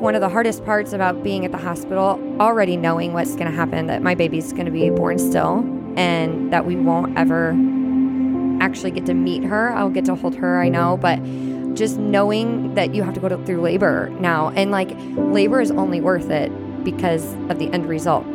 one 0.00 0.14
of 0.14 0.20
the 0.20 0.28
hardest 0.28 0.64
parts 0.64 0.92
about 0.92 1.22
being 1.22 1.44
at 1.44 1.52
the 1.52 1.58
hospital, 1.58 2.18
already 2.40 2.76
knowing 2.76 3.12
what's 3.12 3.32
going 3.32 3.46
to 3.46 3.52
happen, 3.52 3.86
that 3.86 4.02
my 4.02 4.14
baby's 4.14 4.52
going 4.52 4.64
to 4.64 4.70
be 4.70 4.88
born 4.90 5.18
still 5.18 5.58
and 5.96 6.52
that 6.52 6.64
we 6.64 6.76
won't 6.76 7.16
ever 7.18 7.50
actually 8.62 8.90
get 8.90 9.06
to 9.06 9.14
meet 9.14 9.44
her. 9.44 9.72
I'll 9.74 9.90
get 9.90 10.06
to 10.06 10.14
hold 10.14 10.34
her, 10.36 10.60
I 10.60 10.68
know, 10.68 10.98
mm-hmm. 10.98 11.70
but 11.70 11.76
just 11.76 11.98
knowing 11.98 12.74
that 12.74 12.94
you 12.94 13.02
have 13.02 13.14
to 13.14 13.20
go 13.20 13.28
to, 13.28 13.38
through 13.44 13.60
labor 13.60 14.10
now 14.18 14.50
and 14.50 14.70
like 14.70 14.90
labor 15.16 15.60
is 15.60 15.70
only 15.70 16.00
worth 16.00 16.28
it 16.30 16.50
because 16.84 17.32
of 17.48 17.58
the 17.58 17.70
end 17.72 17.86
result. 17.86 18.26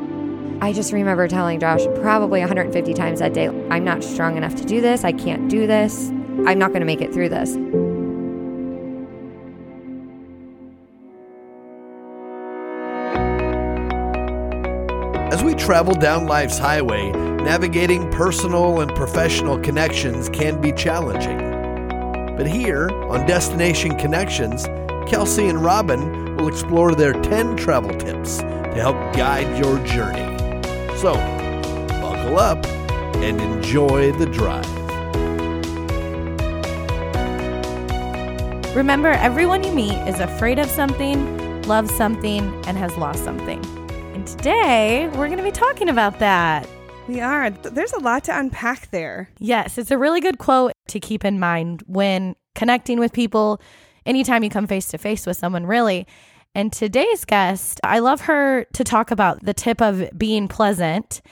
I 0.61 0.71
just 0.71 0.93
remember 0.93 1.28
telling 1.28 1.60
Josh 1.60 1.82
probably 1.96 2.39
150 2.39 2.93
times 2.93 3.20
that 3.20 3.34
day, 3.34 3.47
I'm 3.70 3.84
not 3.84 4.04
strong 4.04 4.38
enough 4.38 4.56
to 4.56 4.66
do 4.66 4.79
this. 4.79 5.04
I 5.04 5.11
can't 5.11 5.50
do 5.50 5.68
this. 5.68 6.10
I'm 6.46 6.60
not 6.60 6.70
going 6.70 6.79
to 6.79 6.86
make 6.86 7.02
it 7.02 7.14
through 7.14 7.29
this. 7.29 7.56
Travel 15.57 15.93
down 15.93 16.27
life's 16.27 16.57
highway, 16.57 17.11
navigating 17.11 18.09
personal 18.11 18.82
and 18.82 18.93
professional 18.95 19.57
connections 19.59 20.29
can 20.29 20.59
be 20.59 20.71
challenging. 20.71 21.37
But 22.36 22.47
here 22.47 22.89
on 23.09 23.25
Destination 23.25 23.97
Connections, 23.97 24.65
Kelsey 25.07 25.47
and 25.47 25.64
Robin 25.64 26.36
will 26.36 26.47
explore 26.47 26.93
their 26.95 27.14
10 27.14 27.55
travel 27.55 27.95
tips 27.97 28.37
to 28.37 28.75
help 28.75 28.95
guide 29.15 29.57
your 29.57 29.79
journey. 29.86 30.37
So, 30.97 31.14
buckle 32.02 32.38
up 32.38 32.66
and 33.17 33.39
enjoy 33.39 34.11
the 34.14 34.25
drive. 34.25 34.66
Remember, 38.75 39.09
everyone 39.09 39.64
you 39.64 39.72
meet 39.72 39.97
is 40.08 40.19
afraid 40.19 40.59
of 40.59 40.69
something, 40.69 41.62
loves 41.64 41.95
something, 41.95 42.44
and 42.67 42.78
has 42.78 42.97
lost 42.97 43.23
something. 43.23 43.84
Today, 44.46 45.08
we're 45.16 45.26
going 45.26 45.40
to 45.40 45.44
be 45.44 45.50
talking 45.50 45.90
about 45.90 46.20
that. 46.20 46.70
We 47.08 47.20
are. 47.20 47.50
There's 47.50 47.94
a 47.94 48.00
lot 48.00 48.26
to 48.26 48.40
unpack 48.40 48.92
there. 48.92 49.28
Yes, 49.40 49.80
it's 49.80 49.90
a 49.90 49.98
really 49.98 50.22
good 50.22 50.38
quote 50.38 50.74
to 50.90 51.00
keep 51.00 51.26
in 51.26 51.40
mind 51.40 51.82
when 51.88 52.36
connecting 52.54 53.00
with 53.00 53.12
people, 53.12 53.60
anytime 54.06 54.44
you 54.44 54.52
come 54.52 54.68
face 54.68 54.88
to 54.90 55.00
face 55.00 55.26
with 55.26 55.36
someone, 55.36 55.66
really. 55.66 56.06
And 56.54 56.72
today's 56.72 57.26
guest, 57.26 57.82
I 57.84 57.98
love 57.98 58.22
her 58.22 58.66
to 58.74 58.84
talk 58.84 59.10
about 59.10 59.44
the 59.44 59.54
tip 59.56 59.82
of 59.82 60.12
being 60.16 60.48
pleasant 60.48 61.24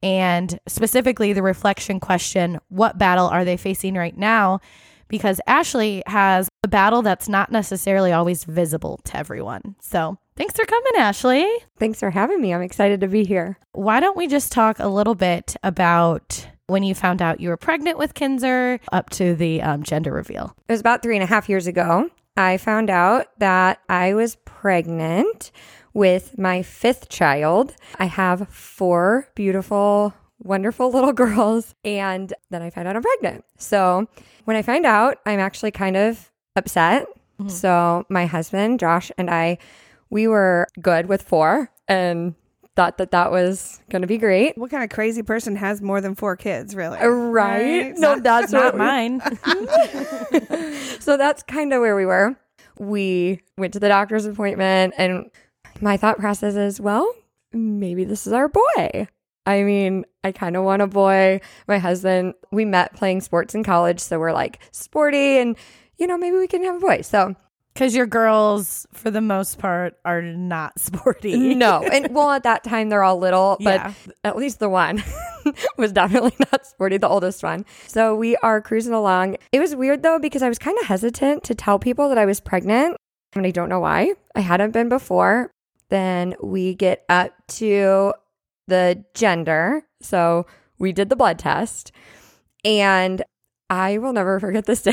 and 0.00 0.56
specifically 0.68 1.32
the 1.32 1.42
reflection 1.42 1.98
question 1.98 2.60
what 2.68 2.96
battle 2.98 3.26
are 3.26 3.44
they 3.44 3.56
facing 3.56 3.94
right 3.94 4.16
now? 4.16 4.60
Because 5.08 5.40
Ashley 5.48 6.04
has 6.06 6.48
a 6.62 6.68
battle 6.68 7.02
that's 7.02 7.28
not 7.28 7.50
necessarily 7.50 8.12
always 8.12 8.44
visible 8.44 9.00
to 9.06 9.16
everyone. 9.16 9.74
So 9.80 10.18
thanks 10.40 10.54
for 10.54 10.64
coming, 10.64 10.92
Ashley. 10.96 11.46
Thanks 11.78 12.00
for 12.00 12.10
having 12.10 12.40
me. 12.40 12.54
I'm 12.54 12.62
excited 12.62 13.02
to 13.02 13.08
be 13.08 13.24
here. 13.24 13.58
Why 13.72 14.00
don't 14.00 14.16
we 14.16 14.26
just 14.26 14.50
talk 14.50 14.78
a 14.78 14.88
little 14.88 15.14
bit 15.14 15.54
about 15.62 16.48
when 16.66 16.82
you 16.82 16.94
found 16.94 17.20
out 17.20 17.40
you 17.40 17.50
were 17.50 17.58
pregnant 17.58 17.98
with 17.98 18.14
Kinzer 18.14 18.80
up 18.90 19.10
to 19.10 19.34
the 19.34 19.60
um, 19.60 19.82
gender 19.82 20.10
reveal? 20.10 20.56
It 20.66 20.72
was 20.72 20.80
about 20.80 21.02
three 21.02 21.14
and 21.14 21.22
a 21.22 21.26
half 21.26 21.50
years 21.50 21.66
ago. 21.66 22.08
I 22.38 22.56
found 22.56 22.88
out 22.88 23.26
that 23.38 23.82
I 23.90 24.14
was 24.14 24.36
pregnant 24.46 25.50
with 25.92 26.38
my 26.38 26.62
fifth 26.62 27.10
child. 27.10 27.74
I 27.98 28.06
have 28.06 28.48
four 28.48 29.28
beautiful, 29.34 30.14
wonderful 30.38 30.90
little 30.94 31.12
girls, 31.12 31.74
and 31.84 32.32
then 32.48 32.62
I 32.62 32.70
found 32.70 32.88
out 32.88 32.96
I'm 32.96 33.02
pregnant. 33.02 33.44
So 33.58 34.08
when 34.46 34.56
I 34.56 34.62
find 34.62 34.86
out, 34.86 35.18
I'm 35.26 35.38
actually 35.38 35.72
kind 35.72 35.98
of 35.98 36.30
upset. 36.56 37.06
Mm-hmm. 37.38 37.50
So 37.50 38.06
my 38.08 38.24
husband, 38.24 38.80
Josh, 38.80 39.12
and 39.18 39.28
I, 39.28 39.58
we 40.10 40.26
were 40.26 40.66
good 40.80 41.06
with 41.06 41.22
four 41.22 41.70
and 41.88 42.34
thought 42.76 42.98
that 42.98 43.10
that 43.10 43.30
was 43.30 43.80
going 43.90 44.02
to 44.02 44.08
be 44.08 44.18
great. 44.18 44.56
What 44.56 44.70
kind 44.70 44.84
of 44.84 44.90
crazy 44.90 45.22
person 45.22 45.56
has 45.56 45.80
more 45.80 46.00
than 46.00 46.14
four 46.14 46.36
kids, 46.36 46.74
really? 46.74 46.98
Uh, 46.98 47.08
right? 47.08 47.84
right? 47.84 47.94
No, 47.96 48.14
not, 48.14 48.22
that's 48.22 48.52
not 48.52 48.76
mine. 48.76 49.20
so 51.00 51.16
that's 51.16 51.42
kind 51.44 51.72
of 51.72 51.80
where 51.80 51.96
we 51.96 52.06
were. 52.06 52.36
We 52.78 53.42
went 53.58 53.72
to 53.74 53.80
the 53.80 53.88
doctor's 53.88 54.24
appointment, 54.24 54.94
and 54.96 55.30
my 55.80 55.96
thought 55.96 56.18
process 56.18 56.54
is, 56.54 56.80
well, 56.80 57.12
maybe 57.52 58.04
this 58.04 58.26
is 58.26 58.32
our 58.32 58.48
boy. 58.48 59.08
I 59.46 59.62
mean, 59.62 60.04
I 60.22 60.32
kind 60.32 60.56
of 60.56 60.64
want 60.64 60.82
a 60.82 60.86
boy. 60.86 61.40
My 61.66 61.78
husband, 61.78 62.34
we 62.52 62.64
met 62.64 62.94
playing 62.94 63.20
sports 63.20 63.54
in 63.54 63.64
college, 63.64 64.00
so 64.00 64.18
we're 64.18 64.32
like 64.32 64.60
sporty 64.72 65.38
and 65.38 65.56
you 66.00 66.06
know, 66.06 66.16
maybe 66.16 66.38
we 66.38 66.48
can 66.48 66.64
have 66.64 66.76
a 66.76 66.80
boy. 66.80 67.02
So 67.02 67.36
because 67.74 67.94
your 67.94 68.06
girls, 68.06 68.86
for 68.92 69.10
the 69.10 69.20
most 69.20 69.58
part, 69.58 69.96
are 70.04 70.22
not 70.22 70.78
sporty. 70.78 71.54
No. 71.54 71.82
And 71.82 72.14
well, 72.14 72.30
at 72.30 72.42
that 72.42 72.64
time, 72.64 72.88
they're 72.88 73.02
all 73.02 73.18
little, 73.18 73.56
but 73.60 73.80
yeah. 73.80 73.92
at 74.24 74.36
least 74.36 74.58
the 74.58 74.68
one 74.68 75.02
was 75.76 75.92
definitely 75.92 76.34
not 76.52 76.66
sporty, 76.66 76.98
the 76.98 77.08
oldest 77.08 77.42
one. 77.42 77.64
So 77.86 78.14
we 78.14 78.36
are 78.36 78.60
cruising 78.60 78.92
along. 78.92 79.36
It 79.52 79.60
was 79.60 79.74
weird 79.74 80.02
though, 80.02 80.18
because 80.18 80.42
I 80.42 80.48
was 80.48 80.58
kind 80.58 80.78
of 80.80 80.86
hesitant 80.86 81.44
to 81.44 81.54
tell 81.54 81.78
people 81.78 82.08
that 82.08 82.18
I 82.18 82.26
was 82.26 82.40
pregnant. 82.40 82.96
And 83.34 83.46
I 83.46 83.52
don't 83.52 83.68
know 83.68 83.80
why. 83.80 84.14
I 84.34 84.40
hadn't 84.40 84.72
been 84.72 84.88
before. 84.88 85.52
Then 85.88 86.34
we 86.42 86.74
get 86.74 87.04
up 87.08 87.32
to 87.48 88.12
the 88.66 89.04
gender. 89.14 89.82
So 90.02 90.46
we 90.78 90.92
did 90.92 91.10
the 91.10 91.16
blood 91.16 91.38
test. 91.38 91.92
And 92.64 93.22
I 93.68 93.98
will 93.98 94.12
never 94.12 94.40
forget 94.40 94.66
this 94.66 94.82
day. 94.82 94.92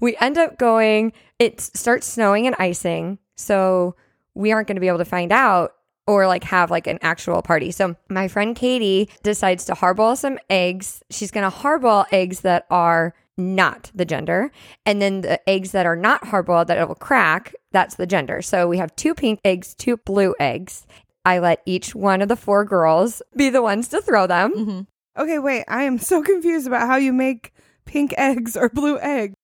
We 0.00 0.16
end 0.20 0.38
up 0.38 0.58
going, 0.58 1.12
it 1.38 1.60
starts 1.60 2.06
snowing 2.06 2.46
and 2.46 2.56
icing. 2.58 3.18
So 3.36 3.96
we 4.34 4.52
aren't 4.52 4.68
going 4.68 4.76
to 4.76 4.80
be 4.80 4.88
able 4.88 4.98
to 4.98 5.04
find 5.04 5.32
out 5.32 5.74
or 6.06 6.26
like 6.26 6.44
have 6.44 6.70
like 6.70 6.86
an 6.86 6.98
actual 7.02 7.42
party. 7.42 7.70
So 7.70 7.96
my 8.08 8.28
friend 8.28 8.56
Katie 8.56 9.08
decides 9.22 9.64
to 9.66 9.72
hardboil 9.72 10.16
some 10.16 10.38
eggs. 10.50 11.02
She's 11.10 11.30
going 11.30 11.48
to 11.48 11.56
hardboil 11.56 12.06
eggs 12.12 12.40
that 12.40 12.66
are 12.70 13.14
not 13.36 13.90
the 13.94 14.04
gender. 14.04 14.50
And 14.84 15.00
then 15.00 15.22
the 15.22 15.48
eggs 15.48 15.72
that 15.72 15.86
are 15.86 15.96
not 15.96 16.22
hardboiled 16.22 16.66
that 16.66 16.78
it 16.78 16.88
will 16.88 16.94
crack, 16.94 17.54
that's 17.70 17.94
the 17.94 18.06
gender. 18.06 18.42
So 18.42 18.66
we 18.68 18.78
have 18.78 18.94
two 18.96 19.14
pink 19.14 19.40
eggs, 19.44 19.74
two 19.74 19.96
blue 19.98 20.34
eggs. 20.38 20.86
I 21.24 21.38
let 21.38 21.62
each 21.66 21.94
one 21.94 22.20
of 22.20 22.28
the 22.28 22.36
four 22.36 22.64
girls 22.64 23.22
be 23.36 23.48
the 23.48 23.62
ones 23.62 23.88
to 23.88 24.02
throw 24.02 24.26
them. 24.26 24.52
Mm-hmm. 24.54 25.22
Okay, 25.22 25.38
wait. 25.38 25.64
I 25.68 25.84
am 25.84 25.98
so 25.98 26.22
confused 26.22 26.66
about 26.66 26.86
how 26.86 26.96
you 26.96 27.12
make 27.12 27.52
pink 27.84 28.14
eggs 28.18 28.56
or 28.56 28.68
blue 28.68 28.98
eggs. 28.98 29.34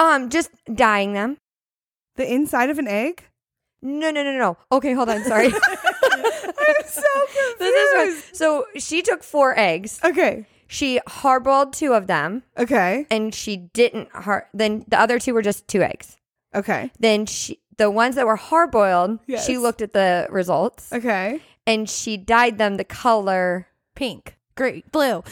Um, 0.00 0.30
just 0.30 0.50
dyeing 0.72 1.12
them. 1.12 1.36
The 2.16 2.32
inside 2.32 2.70
of 2.70 2.78
an 2.78 2.88
egg? 2.88 3.24
No, 3.82 4.10
no, 4.10 4.22
no, 4.22 4.32
no. 4.32 4.56
Okay, 4.72 4.94
hold 4.94 5.10
on. 5.10 5.22
Sorry. 5.24 5.46
I'm 5.52 6.84
so 6.86 7.02
confused. 7.26 7.58
This 7.58 7.74
is 7.74 7.94
right. 7.94 8.36
So 8.36 8.66
she 8.76 9.02
took 9.02 9.22
four 9.22 9.58
eggs. 9.58 10.00
Okay. 10.02 10.46
She 10.66 11.00
hardboiled 11.06 11.72
two 11.72 11.92
of 11.92 12.06
them. 12.06 12.44
Okay. 12.58 13.06
And 13.10 13.34
she 13.34 13.56
didn't 13.56 14.10
hard. 14.12 14.44
Then 14.54 14.84
the 14.88 14.98
other 14.98 15.18
two 15.18 15.34
were 15.34 15.42
just 15.42 15.68
two 15.68 15.82
eggs. 15.82 16.16
Okay. 16.54 16.90
Then 16.98 17.26
she, 17.26 17.60
the 17.76 17.90
ones 17.90 18.14
that 18.14 18.26
were 18.26 18.38
hardboiled, 18.38 19.20
yes. 19.26 19.46
she 19.46 19.58
looked 19.58 19.82
at 19.82 19.92
the 19.92 20.28
results. 20.30 20.92
Okay. 20.92 21.40
And 21.66 21.88
she 21.90 22.16
dyed 22.16 22.56
them 22.58 22.76
the 22.76 22.84
color 22.84 23.66
pink, 23.94 24.38
great, 24.56 24.90
blue. 24.92 25.22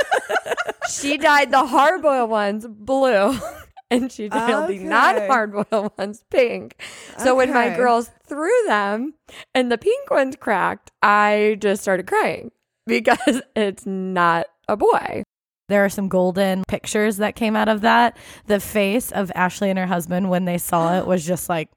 she 0.90 1.16
dyed 1.16 1.50
the 1.50 1.64
hardboiled 1.64 2.28
ones 2.28 2.66
blue. 2.68 3.38
and 3.90 4.10
she 4.10 4.28
did 4.28 4.42
okay. 4.42 4.78
the 4.78 4.84
not 4.84 5.16
hard 5.26 5.52
boiled 5.52 5.92
ones 5.98 6.24
pink. 6.30 6.80
So 7.18 7.30
okay. 7.30 7.32
when 7.32 7.52
my 7.52 7.76
girls 7.76 8.10
threw 8.26 8.50
them 8.66 9.14
and 9.54 9.70
the 9.70 9.78
pink 9.78 10.10
ones 10.10 10.36
cracked, 10.36 10.90
I 11.02 11.56
just 11.60 11.82
started 11.82 12.06
crying 12.06 12.50
because 12.86 13.42
it's 13.54 13.86
not 13.86 14.46
a 14.68 14.76
boy. 14.76 15.22
There 15.68 15.84
are 15.84 15.88
some 15.88 16.08
golden 16.08 16.62
pictures 16.68 17.16
that 17.16 17.34
came 17.34 17.56
out 17.56 17.68
of 17.68 17.80
that. 17.80 18.16
The 18.46 18.60
face 18.60 19.10
of 19.10 19.32
Ashley 19.34 19.70
and 19.70 19.78
her 19.78 19.86
husband 19.86 20.30
when 20.30 20.44
they 20.44 20.58
saw 20.58 20.98
it 20.98 21.06
was 21.06 21.26
just 21.26 21.48
like 21.48 21.70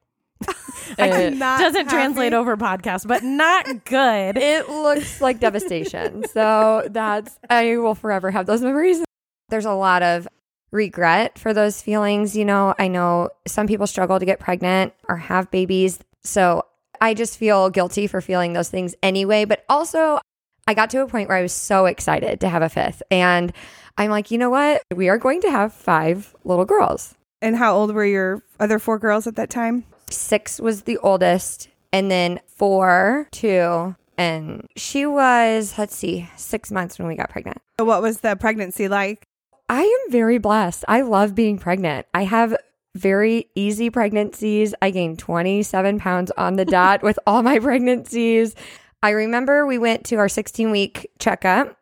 it 0.97 1.37
doesn't 1.39 1.85
happy. 1.85 1.89
translate 1.89 2.33
over 2.33 2.55
podcast, 2.55 3.07
but 3.07 3.23
not 3.23 3.85
good. 3.85 4.37
It 4.37 4.69
looks 4.69 5.21
like 5.21 5.39
devastation. 5.39 6.23
So 6.29 6.87
that's 6.89 7.37
I 7.49 7.77
will 7.77 7.95
forever 7.95 8.31
have 8.31 8.45
those 8.45 8.61
memories. 8.61 9.03
There's 9.49 9.65
a 9.65 9.73
lot 9.73 10.03
of 10.03 10.27
regret 10.71 11.37
for 11.37 11.53
those 11.53 11.81
feelings. 11.81 12.35
You 12.35 12.45
know, 12.45 12.75
I 12.77 12.87
know 12.87 13.29
some 13.47 13.67
people 13.67 13.87
struggle 13.87 14.19
to 14.19 14.25
get 14.25 14.39
pregnant 14.39 14.93
or 15.07 15.17
have 15.17 15.51
babies. 15.51 15.99
So 16.23 16.65
I 17.01 17.13
just 17.13 17.37
feel 17.37 17.69
guilty 17.69 18.07
for 18.07 18.21
feeling 18.21 18.53
those 18.53 18.69
things 18.69 18.95
anyway. 19.01 19.45
But 19.45 19.63
also, 19.69 20.19
I 20.67 20.73
got 20.73 20.89
to 20.91 21.01
a 21.01 21.07
point 21.07 21.29
where 21.29 21.37
I 21.37 21.41
was 21.41 21.53
so 21.53 21.85
excited 21.85 22.39
to 22.41 22.49
have 22.49 22.61
a 22.61 22.69
fifth. 22.69 23.01
And 23.09 23.53
I'm 23.97 24.11
like, 24.11 24.31
you 24.31 24.37
know 24.37 24.49
what? 24.49 24.83
We 24.95 25.09
are 25.09 25.17
going 25.17 25.41
to 25.41 25.51
have 25.51 25.73
five 25.73 26.35
little 26.43 26.65
girls. 26.65 27.15
And 27.41 27.55
how 27.55 27.75
old 27.75 27.93
were 27.93 28.05
your 28.05 28.43
other 28.59 28.79
four 28.79 28.99
girls 28.99 29.25
at 29.25 29.35
that 29.37 29.49
time? 29.49 29.85
Six 30.09 30.59
was 30.59 30.83
the 30.83 30.97
oldest, 30.97 31.69
and 31.93 32.09
then 32.09 32.39
four, 32.47 33.27
two, 33.31 33.95
and 34.17 34.67
she 34.75 35.05
was, 35.05 35.75
let's 35.77 35.95
see, 35.95 36.29
six 36.35 36.71
months 36.71 36.99
when 36.99 37.07
we 37.07 37.15
got 37.15 37.29
pregnant. 37.29 37.59
What 37.77 38.01
was 38.01 38.19
the 38.19 38.35
pregnancy 38.35 38.89
like? 38.89 39.23
I 39.69 39.83
am 39.83 40.11
very 40.11 40.39
blessed. 40.39 40.83
I 40.87 41.01
love 41.01 41.35
being 41.35 41.59
pregnant. 41.59 42.07
I 42.11 42.23
have 42.23 42.57
very 42.95 43.51
easy 43.53 43.91
pregnancies. 43.91 44.73
I 44.81 44.89
gained 44.89 45.19
27 45.19 45.99
pounds 45.99 46.31
on 46.31 46.55
the 46.55 46.65
dot 46.65 47.03
with 47.03 47.19
all 47.27 47.43
my 47.43 47.59
pregnancies. 47.59 48.55
I 49.03 49.11
remember 49.11 49.67
we 49.67 49.77
went 49.77 50.05
to 50.05 50.15
our 50.15 50.27
16 50.27 50.71
week 50.71 51.11
checkup. 51.19 51.77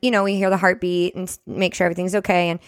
You 0.00 0.12
know, 0.12 0.22
we 0.22 0.36
hear 0.36 0.48
the 0.48 0.56
heartbeat 0.56 1.16
and 1.16 1.36
make 1.44 1.74
sure 1.74 1.86
everything's 1.86 2.14
okay. 2.14 2.50
And 2.50 2.60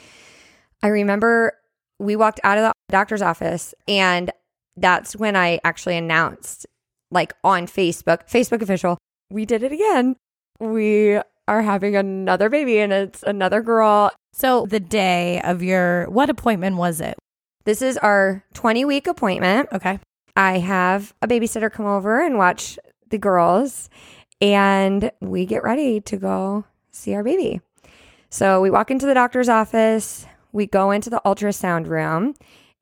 I 0.83 0.89
remember 0.89 1.53
we 2.01 2.17
walked 2.17 2.41
out 2.43 2.59
of 2.59 2.65
the 2.65 2.73
doctor's 2.91 3.23
office, 3.23 3.75
and 3.87 4.31
that's 4.77 5.15
when 5.15 5.37
I 5.37 5.61
actually 5.65 5.97
announced, 5.97 6.67
like 7.11 7.33
on 7.45 7.67
Facebook, 7.67 8.29
Facebook 8.29 8.63
official, 8.63 8.99
we 9.31 9.47
did 9.47 9.63
it 9.63 9.73
again. 9.73 10.17
We 10.61 11.21
are 11.49 11.63
having 11.63 11.97
another 11.97 12.51
baby, 12.51 12.79
and 12.79 12.93
it's 12.93 13.23
another 13.23 13.63
girl. 13.63 14.11
So, 14.39 14.67
the 14.67 14.81
day 14.81 15.41
of 15.41 15.63
your, 15.63 16.11
what 16.11 16.29
appointment 16.29 16.77
was 16.77 17.01
it? 17.01 17.17
This 17.65 17.81
is 17.81 17.97
our 17.97 18.45
20 18.53 18.85
week 18.85 19.07
appointment. 19.07 19.71
Okay. 19.73 19.99
I 20.37 20.59
have 20.59 21.15
a 21.23 21.27
babysitter 21.27 21.73
come 21.73 21.87
over 21.87 22.21
and 22.21 22.37
watch 22.37 22.79
the 23.09 23.17
girls, 23.17 23.89
and 24.43 25.11
we 25.23 25.47
get 25.47 25.63
ready 25.63 26.03
to 26.03 26.19
go 26.19 26.67
see 26.91 27.15
our 27.15 27.25
baby. 27.25 27.63
So 28.29 28.61
we 28.61 28.69
walk 28.69 28.91
into 28.91 29.07
the 29.07 29.15
doctor's 29.15 29.49
office, 29.49 30.27
we 30.53 30.67
go 30.67 30.91
into 30.91 31.09
the 31.09 31.23
ultrasound 31.25 31.87
room, 31.87 32.35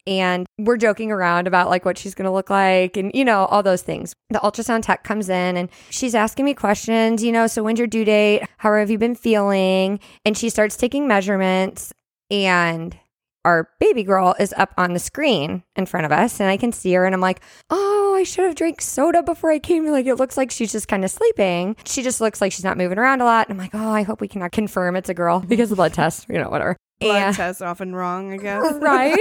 and 0.06 0.46
we're 0.58 0.76
joking 0.76 1.10
around 1.10 1.46
about 1.46 1.68
like 1.68 1.84
what 1.84 1.98
she's 1.98 2.14
going 2.14 2.26
to 2.26 2.30
look 2.30 2.50
like 2.50 2.96
and 2.96 3.10
you 3.14 3.24
know 3.24 3.46
all 3.46 3.62
those 3.62 3.82
things 3.82 4.14
the 4.30 4.38
ultrasound 4.40 4.82
tech 4.82 5.04
comes 5.04 5.28
in 5.28 5.56
and 5.56 5.68
she's 5.90 6.14
asking 6.14 6.44
me 6.44 6.54
questions 6.54 7.22
you 7.22 7.32
know 7.32 7.46
so 7.46 7.62
when's 7.62 7.78
your 7.78 7.88
due 7.88 8.04
date 8.04 8.42
how 8.58 8.74
have 8.74 8.90
you 8.90 8.98
been 8.98 9.14
feeling 9.14 9.98
and 10.24 10.36
she 10.36 10.48
starts 10.48 10.76
taking 10.76 11.08
measurements 11.08 11.92
and 12.30 12.98
our 13.44 13.68
baby 13.78 14.02
girl 14.02 14.34
is 14.38 14.54
up 14.56 14.72
on 14.78 14.94
the 14.94 14.98
screen 14.98 15.62
in 15.76 15.86
front 15.86 16.06
of 16.06 16.12
us 16.12 16.40
and 16.40 16.48
I 16.48 16.56
can 16.56 16.72
see 16.72 16.92
her 16.94 17.04
and 17.04 17.14
I'm 17.14 17.20
like, 17.20 17.40
oh, 17.68 18.14
I 18.18 18.22
should 18.22 18.44
have 18.44 18.54
drank 18.54 18.80
soda 18.80 19.22
before 19.22 19.50
I 19.50 19.58
came. 19.58 19.86
Like 19.86 20.06
it 20.06 20.14
looks 20.14 20.36
like 20.36 20.50
she's 20.50 20.72
just 20.72 20.88
kind 20.88 21.04
of 21.04 21.10
sleeping. 21.10 21.76
She 21.84 22.02
just 22.02 22.20
looks 22.20 22.40
like 22.40 22.52
she's 22.52 22.64
not 22.64 22.78
moving 22.78 22.98
around 22.98 23.20
a 23.20 23.24
lot. 23.24 23.48
And 23.48 23.54
I'm 23.54 23.62
like, 23.62 23.74
oh, 23.74 23.90
I 23.90 24.02
hope 24.02 24.20
we 24.20 24.28
can 24.28 24.48
confirm 24.48 24.96
it's 24.96 25.10
a 25.10 25.14
girl 25.14 25.40
because 25.40 25.70
the 25.70 25.76
blood 25.76 25.92
test, 25.92 26.26
you 26.28 26.38
know, 26.38 26.48
whatever. 26.48 26.76
Blood 27.00 27.16
And- 27.22 27.36
test 27.36 27.60
often 27.62 27.94
wrong, 27.94 28.32
I 28.32 28.36
guess. 28.36 28.74
right? 28.80 29.18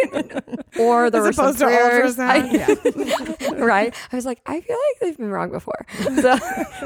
or 0.79 1.09
there 1.09 1.21
As 1.27 1.37
were 1.37 1.53
some 1.53 1.55
prayers. 1.55 2.17
ultrasound? 2.17 3.51
I- 3.51 3.55
right? 3.65 3.95
I 4.11 4.15
was 4.15 4.25
like, 4.25 4.41
I 4.45 4.61
feel 4.61 4.77
like 4.77 4.99
they've 5.01 5.17
been 5.17 5.31
wrong 5.31 5.51
before. 5.51 5.85
So 6.21 6.37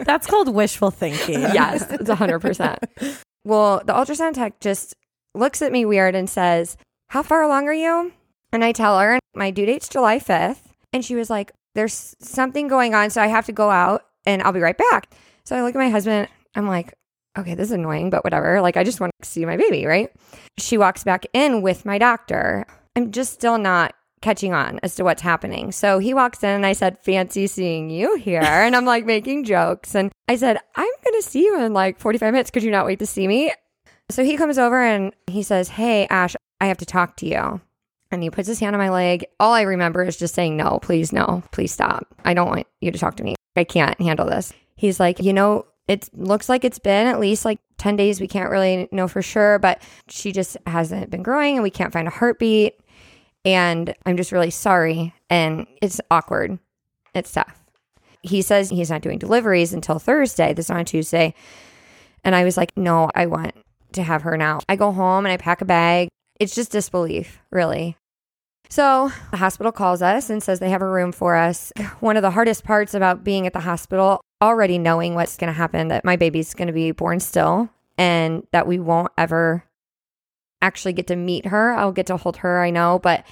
That's 0.04 0.28
called 0.28 0.54
wishful 0.54 0.92
thinking. 0.92 1.42
yes, 1.42 1.86
it's 1.92 2.10
100%. 2.10 3.18
Well, 3.44 3.82
the 3.86 3.94
ultrasound 3.94 4.34
tech 4.34 4.60
just 4.60 4.96
looks 5.36 5.62
at 5.62 5.72
me 5.72 5.86
weird 5.86 6.16
and 6.16 6.30
says, 6.30 6.78
How 7.10 7.22
far 7.24 7.42
along 7.44 7.68
are 7.68 7.74
you? 7.74 8.12
And 8.52 8.64
I 8.64 8.72
tell 8.72 8.98
her, 9.00 9.20
My 9.36 9.52
due 9.52 9.66
date's 9.66 9.90
July 9.90 10.20
5th. 10.20 10.60
And 10.94 11.04
she 11.06 11.16
was 11.16 11.30
like, 11.30 11.52
There's 11.76 12.16
something 12.20 12.68
going 12.68 12.96
on. 12.96 13.10
So 13.10 13.22
I 13.22 13.28
have 13.28 13.46
to 13.48 13.52
go 13.52 13.70
out 13.70 14.06
and 14.26 14.42
I'll 14.42 14.54
be 14.54 14.62
right 14.62 14.78
back. 14.92 15.14
So 15.46 15.56
I 15.56 15.62
look 15.62 15.76
at 15.76 15.80
my 15.80 15.90
husband. 15.90 16.28
I'm 16.56 16.68
like, 16.68 16.94
Okay, 17.38 17.56
this 17.56 17.68
is 17.68 17.74
annoying, 17.74 18.10
but 18.10 18.24
whatever. 18.24 18.62
Like, 18.62 18.78
I 18.78 18.84
just 18.84 19.00
want 19.00 19.14
to 19.22 19.30
see 19.30 19.46
my 19.46 19.58
baby, 19.58 19.86
right? 19.86 20.10
She 20.58 20.78
walks 20.78 21.04
back 21.04 21.26
in 21.34 21.62
with 21.62 21.86
my 21.86 21.98
doctor. 21.98 22.66
I'm 22.96 23.12
just 23.12 23.34
still 23.34 23.58
not 23.58 23.94
catching 24.22 24.54
on 24.54 24.80
as 24.82 24.96
to 24.96 25.04
what's 25.04 25.22
happening. 25.22 25.72
So 25.72 26.00
he 26.00 26.14
walks 26.14 26.44
in 26.44 26.50
and 26.50 26.66
I 26.66 26.74
said, 26.74 26.98
Fancy 27.00 27.48
seeing 27.48 27.90
you 27.90 28.16
here. 28.18 28.42
And 28.42 28.76
I'm 28.76 28.86
like 28.86 29.06
making 29.06 29.44
jokes. 29.44 29.96
And 29.96 30.12
I 30.28 30.36
said, 30.36 30.58
I'm 30.76 30.92
going 31.04 31.22
to 31.22 31.28
see 31.28 31.44
you 31.44 31.62
in 31.62 31.74
like 31.74 32.00
45 32.00 32.34
minutes. 32.34 32.52
Could 32.52 32.64
you 32.64 32.72
not 32.72 32.86
wait 32.86 33.00
to 33.00 33.06
see 33.06 33.28
me? 33.28 33.54
So 34.10 34.24
he 34.24 34.38
comes 34.38 34.58
over 34.58 34.82
and 34.82 35.14
he 35.28 35.44
says, 35.44 35.70
Hey, 35.70 36.08
Ash, 36.08 36.36
I 36.60 36.68
have 36.68 36.78
to 36.78 36.86
talk 36.86 37.18
to 37.18 37.28
you. 37.28 37.62
And 38.10 38.24
he 38.24 38.30
puts 38.30 38.48
his 38.48 38.60
hand 38.60 38.76
on 38.76 38.80
my 38.80 38.90
leg. 38.90 39.26
All 39.40 39.54
I 39.54 39.64
remember 39.64 40.04
is 40.04 40.18
just 40.18 40.34
saying, 40.34 40.58
No, 40.58 40.80
please, 40.80 41.12
no, 41.12 41.44
please 41.52 41.72
stop. 41.72 42.08
I 42.24 42.34
don't 42.34 42.48
want 42.48 42.68
you 42.82 42.92
to 42.92 42.98
talk 42.98 43.18
to 43.18 43.24
me. 43.24 43.36
I 43.56 43.66
can't 43.66 44.00
handle 44.00 44.26
this. 44.26 44.54
He's 44.76 45.00
like, 45.00 45.20
You 45.20 45.34
know, 45.34 45.66
it 45.88 46.10
looks 46.14 46.50
like 46.50 46.66
it's 46.66 46.80
been 46.80 47.08
at 47.08 47.20
least 47.20 47.46
like 47.46 47.60
10 47.78 47.96
days. 47.96 48.20
We 48.20 48.28
can't 48.28 48.50
really 48.50 48.90
know 48.92 49.08
for 49.08 49.22
sure, 49.22 49.60
but 49.60 49.82
she 50.10 50.32
just 50.32 50.58
hasn't 50.66 51.10
been 51.10 51.24
growing 51.24 51.56
and 51.56 51.64
we 51.64 51.70
can't 51.70 51.94
find 51.94 52.08
a 52.08 52.12
heartbeat. 52.12 52.80
And 53.46 53.96
I'm 54.06 54.18
just 54.18 54.32
really 54.32 54.50
sorry. 54.50 55.14
And 55.30 55.66
it's 55.82 56.02
awkward. 56.12 56.60
It's 57.14 57.32
tough. 57.32 57.64
He 58.22 58.42
says 58.42 58.70
he's 58.70 58.90
not 58.90 59.02
doing 59.02 59.20
deliveries 59.20 59.74
until 59.74 60.00
Thursday. 60.00 60.54
This 60.54 60.66
is 60.66 60.72
on 60.72 60.84
Tuesday. 60.86 61.34
And 62.24 62.36
I 62.36 62.44
was 62.44 62.58
like, 62.58 62.76
no, 62.76 63.10
I 63.16 63.28
want 63.28 63.54
to 63.94 64.04
have 64.04 64.24
her 64.24 64.36
now. 64.36 64.60
I 64.68 64.76
go 64.76 64.92
home 64.92 65.26
and 65.26 65.32
I 65.32 65.38
pack 65.38 65.62
a 65.62 65.66
bag. 65.66 66.10
It's 66.40 66.54
just 66.54 66.72
disbelief, 66.72 67.40
really. 67.52 67.96
So 68.70 69.12
the 69.32 69.38
hospital 69.38 69.72
calls 69.72 70.02
us 70.02 70.30
and 70.30 70.44
says 70.44 70.60
they 70.60 70.70
have 70.70 70.82
a 70.82 70.90
room 70.90 71.14
for 71.14 71.36
us. 71.36 71.72
One 72.02 72.18
of 72.18 72.22
the 72.22 72.32
hardest 72.32 72.66
parts 72.66 72.94
about 72.94 73.24
being 73.24 73.48
at 73.48 73.54
the 73.54 73.62
hospital, 73.62 74.20
already 74.42 74.78
knowing 74.78 75.16
what's 75.16 75.38
going 75.38 75.52
to 75.52 75.58
happen, 75.58 75.88
that 75.90 76.06
my 76.06 76.16
baby's 76.16 76.54
going 76.54 76.68
to 76.68 76.74
be 76.74 76.92
born 76.92 77.20
still 77.20 77.70
and 77.98 78.46
that 78.52 78.68
we 78.68 78.80
won't 78.80 79.12
ever 79.18 79.64
actually 80.62 80.94
get 80.94 81.08
to 81.08 81.16
meet 81.16 81.46
her. 81.48 81.74
I'll 81.74 81.92
get 81.92 82.08
to 82.08 82.18
hold 82.18 82.38
her, 82.38 82.62
I 82.62 82.70
know, 82.70 83.00
but 83.00 83.26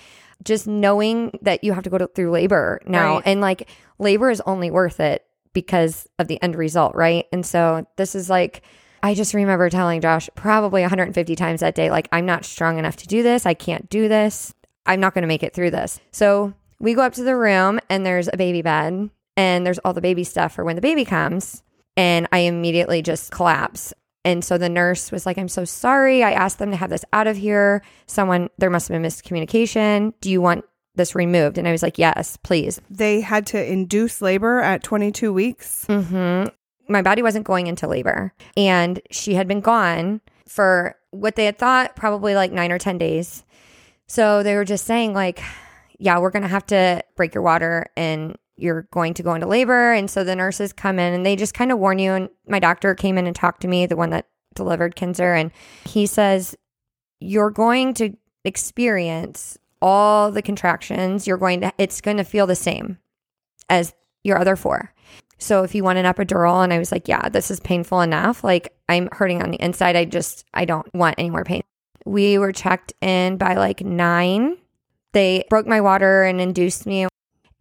just 0.43 0.67
knowing 0.67 1.37
that 1.41 1.63
you 1.63 1.73
have 1.73 1.83
to 1.83 1.89
go 1.89 1.97
to, 1.97 2.07
through 2.07 2.31
labor 2.31 2.81
now 2.85 3.15
Right. 3.15 3.23
and 3.25 3.41
like 3.41 3.69
labor 3.99 4.29
is 4.29 4.41
only 4.45 4.69
worth 4.69 4.99
it 4.99 5.25
because 5.53 6.07
of 6.19 6.27
the 6.27 6.41
end 6.41 6.55
result, 6.55 6.93
right? 6.95 7.25
And 7.31 7.45
so 7.45 7.87
this 7.95 8.15
is 8.15 8.29
like 8.29 8.61
I 9.01 9.13
just 9.13 9.33
remember 9.35 9.69
telling 9.69 10.01
Josh 10.01 10.29
probably 10.35 10.81
150 10.81 11.35
times 11.35 11.61
that 11.61 11.75
day 11.75 11.89
like 11.89 12.09
I'm 12.11 12.25
not 12.25 12.43
strong 12.43 12.77
enough 12.79 12.97
to 12.97 13.07
do 13.07 13.23
this. 13.23 13.45
I 13.45 13.53
can't 13.53 13.89
do 13.89 14.07
this. 14.07 14.53
I'm 14.85 14.99
not 14.99 15.13
going 15.13 15.21
to 15.21 15.27
make 15.27 15.43
it 15.43 15.53
through 15.53 15.71
this. 15.71 15.99
So 16.11 16.53
we 16.79 16.93
go 16.93 17.01
up 17.01 17.13
to 17.13 17.23
the 17.23 17.35
room 17.35 17.79
and 17.89 18.05
there's 18.05 18.27
a 18.31 18.37
baby 18.37 18.61
bed 18.61 19.09
and 19.37 19.65
there's 19.65 19.79
all 19.79 19.93
the 19.93 20.01
baby 20.01 20.23
stuff 20.23 20.53
for 20.53 20.63
when 20.63 20.75
the 20.75 20.81
baby 20.81 21.05
comes 21.05 21.63
and 21.97 22.27
I 22.31 22.39
immediately 22.39 23.01
just 23.01 23.31
collapse. 23.31 23.93
And 24.23 24.43
so 24.43 24.57
the 24.57 24.69
nurse 24.69 25.11
was 25.11 25.25
like, 25.25 25.37
I'm 25.37 25.47
so 25.47 25.65
sorry. 25.65 26.23
I 26.23 26.31
asked 26.31 26.57
them 26.57 26.71
to 26.71 26.77
have 26.77 26.89
this 26.89 27.05
out 27.13 27.27
of 27.27 27.37
here. 27.37 27.83
Someone, 28.07 28.49
there 28.57 28.71
must 28.71 28.87
have 28.87 28.99
been 28.99 29.07
miscommunication. 29.07 30.13
Do 30.19 30.31
you 30.31 30.41
want 30.41 30.65
this 30.95 31.13
removed? 31.13 31.57
And 31.57 31.67
I 31.67 31.71
was 31.71 31.83
like, 31.83 31.99
yes, 31.99 32.37
please. 32.37 32.81
They 32.89 33.21
had 33.21 33.45
to 33.47 33.63
induce 33.71 34.21
labor 34.21 34.61
at 34.61 34.81
22 34.81 35.31
weeks. 35.31 35.85
hmm 35.85 36.45
My 36.89 37.03
body 37.03 37.21
wasn't 37.21 37.45
going 37.45 37.67
into 37.67 37.87
labor. 37.87 38.33
And 38.57 38.99
she 39.11 39.35
had 39.35 39.47
been 39.47 39.61
gone 39.61 40.21
for 40.47 40.95
what 41.11 41.35
they 41.35 41.45
had 41.45 41.57
thought 41.59 41.95
probably 41.95 42.33
like 42.33 42.51
nine 42.51 42.71
or 42.71 42.79
10 42.79 42.97
days. 42.97 43.43
So 44.07 44.41
they 44.43 44.55
were 44.55 44.65
just 44.65 44.85
saying, 44.85 45.13
like, 45.13 45.41
yeah, 45.99 46.17
we're 46.19 46.31
going 46.31 46.43
to 46.43 46.49
have 46.49 46.65
to 46.67 47.03
break 47.15 47.33
your 47.33 47.43
water 47.43 47.87
and 47.95 48.37
you're 48.57 48.83
going 48.91 49.13
to 49.15 49.23
go 49.23 49.33
into 49.33 49.47
labor. 49.47 49.93
And 49.93 50.09
so 50.09 50.23
the 50.23 50.35
nurses 50.35 50.73
come 50.73 50.99
in 50.99 51.13
and 51.13 51.25
they 51.25 51.35
just 51.35 51.53
kind 51.53 51.71
of 51.71 51.79
warn 51.79 51.99
you. 51.99 52.13
And 52.13 52.29
my 52.47 52.59
doctor 52.59 52.95
came 52.95 53.17
in 53.17 53.27
and 53.27 53.35
talked 53.35 53.61
to 53.61 53.67
me, 53.67 53.85
the 53.85 53.95
one 53.97 54.11
that 54.11 54.27
delivered 54.53 54.95
Kinzer, 54.95 55.33
and 55.33 55.51
he 55.85 56.05
says, 56.05 56.55
You're 57.19 57.51
going 57.51 57.93
to 57.95 58.15
experience 58.43 59.57
all 59.81 60.31
the 60.31 60.41
contractions. 60.41 61.27
You're 61.27 61.37
going 61.37 61.61
to, 61.61 61.73
it's 61.77 62.01
going 62.01 62.17
to 62.17 62.23
feel 62.23 62.47
the 62.47 62.55
same 62.55 62.97
as 63.69 63.93
your 64.23 64.39
other 64.39 64.55
four. 64.55 64.93
So 65.37 65.63
if 65.63 65.75
you 65.75 65.83
want 65.83 65.99
an 65.99 66.05
epidural, 66.05 66.63
and 66.63 66.71
I 66.71 66.79
was 66.79 66.91
like, 66.91 67.07
yeah, 67.07 67.29
this 67.29 67.51
is 67.51 67.59
painful 67.59 68.01
enough. 68.01 68.43
Like 68.43 68.73
I'm 68.87 69.09
hurting 69.11 69.41
on 69.41 69.51
the 69.51 69.61
inside. 69.61 69.95
I 69.95 70.05
just, 70.05 70.45
I 70.53 70.65
don't 70.65 70.91
want 70.93 71.15
any 71.17 71.29
more 71.29 71.43
pain. 71.43 71.61
We 72.05 72.37
were 72.37 72.51
checked 72.51 72.93
in 73.01 73.37
by 73.37 73.55
like 73.55 73.81
nine. 73.81 74.57
They 75.11 75.45
broke 75.49 75.67
my 75.67 75.81
water 75.81 76.23
and 76.23 76.39
induced 76.39 76.85
me. 76.85 77.07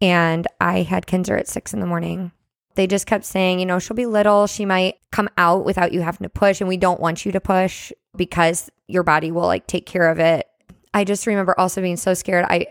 And 0.05 0.47
I 0.61 0.83
had 0.83 1.07
Kinzer 1.07 1.35
at 1.35 1.47
six 1.47 1.73
in 1.73 1.79
the 1.79 1.87
morning. 1.87 2.31
They 2.75 2.85
just 2.85 3.07
kept 3.07 3.25
saying, 3.25 3.59
you 3.59 3.65
know, 3.65 3.79
she'll 3.79 3.95
be 3.95 4.05
little. 4.05 4.45
She 4.45 4.63
might 4.63 4.99
come 5.11 5.29
out 5.35 5.65
without 5.65 5.93
you 5.93 6.01
having 6.01 6.25
to 6.25 6.29
push. 6.29 6.61
And 6.61 6.67
we 6.67 6.77
don't 6.77 6.99
want 6.99 7.25
you 7.25 7.31
to 7.31 7.39
push 7.39 7.91
because 8.15 8.69
your 8.87 9.01
body 9.01 9.31
will 9.31 9.47
like 9.47 9.65
take 9.65 9.87
care 9.87 10.07
of 10.11 10.19
it. 10.19 10.47
I 10.93 11.05
just 11.05 11.25
remember 11.25 11.59
also 11.59 11.81
being 11.81 11.97
so 11.97 12.13
scared. 12.13 12.45
I, 12.47 12.67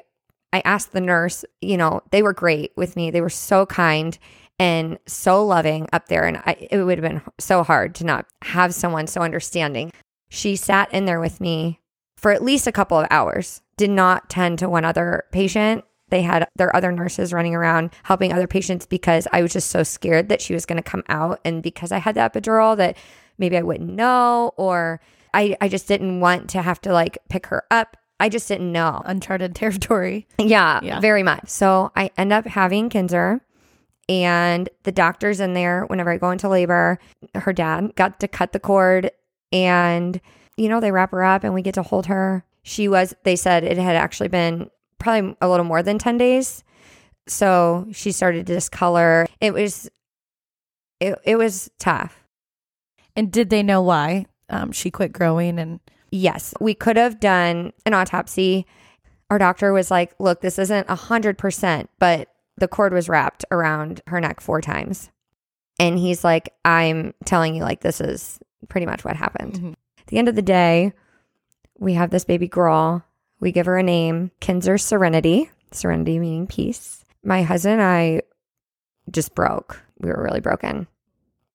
I 0.53 0.63
asked 0.65 0.93
the 0.93 1.01
nurse, 1.01 1.45
you 1.61 1.77
know, 1.77 2.03
they 2.13 2.23
were 2.23 2.33
great 2.33 2.71
with 2.77 2.95
me. 2.95 3.11
They 3.11 3.21
were 3.21 3.29
so 3.29 3.67
kind 3.67 4.17
and 4.61 5.01
so 5.09 5.45
loving 5.45 5.89
up 5.93 6.07
there. 6.07 6.25
And 6.25 6.37
I, 6.37 6.69
it 6.71 6.85
would 6.85 6.99
have 6.99 7.11
been 7.11 7.23
so 7.41 7.65
hard 7.65 7.97
to 7.97 8.05
not 8.05 8.27
have 8.43 8.75
someone 8.75 9.09
so 9.09 9.23
understanding. 9.23 9.91
She 10.29 10.55
sat 10.55 10.95
in 10.95 11.05
there 11.05 11.19
with 11.19 11.41
me 11.41 11.81
for 12.17 12.31
at 12.31 12.45
least 12.45 12.69
a 12.69 12.73
couple 12.73 12.97
of 12.97 13.09
hours, 13.11 13.61
did 13.77 13.91
not 13.91 14.31
tend 14.31 14.61
to 14.61 14.69
one 14.69 14.85
other 14.85 15.25
patient. 15.33 15.85
They 16.15 16.23
had 16.23 16.47
their 16.55 16.75
other 16.77 16.93
nurses 16.93 17.33
running 17.33 17.57
around 17.57 17.91
helping 18.05 18.33
other 18.33 18.47
patients 18.47 18.87
because 18.87 19.27
I 19.33 19.43
was 19.43 19.53
just 19.53 19.71
so 19.71 19.83
scared 19.83 20.29
that 20.29 20.41
she 20.41 20.55
was 20.55 20.65
going 20.65 20.77
to 20.81 20.89
come 20.89 21.03
out. 21.09 21.41
And 21.45 21.61
because 21.61 21.91
I 21.91 21.99
had 21.99 22.15
the 22.15 22.21
epidural, 22.21 22.77
that 22.77 22.97
maybe 23.37 23.57
I 23.57 23.63
wouldn't 23.63 23.91
know, 23.93 24.53
or 24.57 25.01
I, 25.35 25.57
I 25.61 25.67
just 25.69 25.89
didn't 25.89 26.21
want 26.21 26.49
to 26.51 26.63
have 26.63 26.81
to 26.83 26.93
like 26.93 27.19
pick 27.29 27.47
her 27.49 27.65
up. 27.71 27.97
I 28.21 28.29
just 28.29 28.47
didn't 28.47 28.71
know. 28.71 29.03
Uncharted 29.05 29.57
territory. 29.57 30.29
Yeah, 30.39 30.79
Yeah. 30.85 31.01
very 31.01 31.25
much. 31.25 31.49
So 31.49 31.91
I 31.97 32.13
end 32.17 32.33
up 32.33 32.47
having 32.47 32.89
Kinzer, 32.91 33.41
and 34.09 34.69
the 34.85 34.93
doctor's 34.93 35.41
in 35.41 35.55
there 35.55 35.85
whenever 35.87 36.11
I 36.11 36.19
go 36.19 36.31
into 36.31 36.49
labor. 36.49 37.01
Her 37.35 37.53
dad 37.53 37.95
got 37.97 38.21
to 38.21 38.29
cut 38.29 38.53
the 38.53 38.61
cord, 38.61 39.11
and 39.53 40.21
you 40.57 40.69
know, 40.69 40.79
they 40.79 40.93
wrap 40.93 41.11
her 41.11 41.25
up 41.25 41.43
and 41.43 41.53
we 41.53 41.63
get 41.63 41.75
to 41.75 41.83
hold 41.83 42.07
her. 42.07 42.45
She 42.63 42.87
was, 42.87 43.13
they 43.25 43.35
said 43.35 43.65
it 43.65 43.77
had 43.79 43.97
actually 43.97 44.29
been 44.29 44.71
probably 45.05 45.37
a 45.41 45.49
little 45.49 45.65
more 45.65 45.83
than 45.83 45.99
10 45.99 46.19
days. 46.19 46.65
So 47.27 47.87
she 47.93 48.11
started 48.11 48.47
to 48.47 48.55
discolor. 48.55 49.27
It 49.41 49.55
was 49.55 49.89
it, 51.01 51.19
it 51.25 51.37
was 51.37 51.71
tough. 51.79 52.25
And 53.15 53.31
did 53.31 53.51
they 53.51 53.63
know 53.63 53.83
why 53.83 54.27
um, 54.49 54.73
she 54.73 54.91
quit 54.91 55.13
growing? 55.13 55.59
And 55.59 55.81
yes, 56.11 56.55
we 56.61 56.75
could 56.75 56.97
have 56.97 57.21
done 57.21 57.73
an 57.85 57.95
autopsy. 57.95 58.67
Our 59.31 59.39
doctor 59.39 59.73
was 59.73 59.91
like, 59.91 60.15
look, 60.19 60.41
this 60.41 60.59
isn't 60.59 60.89
a 60.89 60.95
hundred 60.95 61.39
percent, 61.39 61.91
but 61.99 62.29
the 62.57 62.69
cord 62.69 62.93
was 62.93 63.09
wrapped 63.09 63.45
around 63.51 64.01
her 64.07 64.21
neck 64.21 64.41
four 64.41 64.61
times. 64.61 65.11
And 65.79 65.99
he's 65.99 66.25
like, 66.25 66.55
I'm 66.65 67.15
telling 67.25 67.55
you, 67.55 67.63
like, 67.63 67.81
this 67.81 68.01
is 68.01 68.39
pretty 68.69 68.87
much 68.87 69.05
what 69.05 69.17
happened. 69.17 69.55
Mm-hmm. 69.55 69.73
At 69.99 70.07
the 70.07 70.19
end 70.19 70.29
of 70.29 70.37
the 70.37 70.43
day, 70.43 70.93
we 71.79 71.95
have 71.95 72.11
this 72.11 72.25
baby 72.25 72.47
girl. 72.47 73.05
We 73.45 73.53
give 73.53 73.67
her 73.67 73.77
a 73.77 73.83
name, 73.83 74.31
Kinzer 74.41 74.79
Serenity, 74.79 75.51
serenity 75.71 76.19
meaning 76.19 76.47
peace. 76.47 77.05
My 77.23 77.43
husband 77.43 77.75
and 77.75 77.83
I 77.83 78.23
just 79.11 79.35
broke. 79.35 79.83
We 79.99 80.09
were 80.09 80.23
really 80.23 80.41
broken 80.41 80.87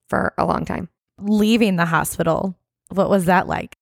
for 0.07 0.33
a 0.37 0.45
long 0.45 0.65
time. 0.65 0.87
leaving 1.21 1.75
the 1.75 1.85
hospital, 1.85 2.55
what 2.89 3.09
was 3.09 3.25
that 3.25 3.45
like? 3.47 3.75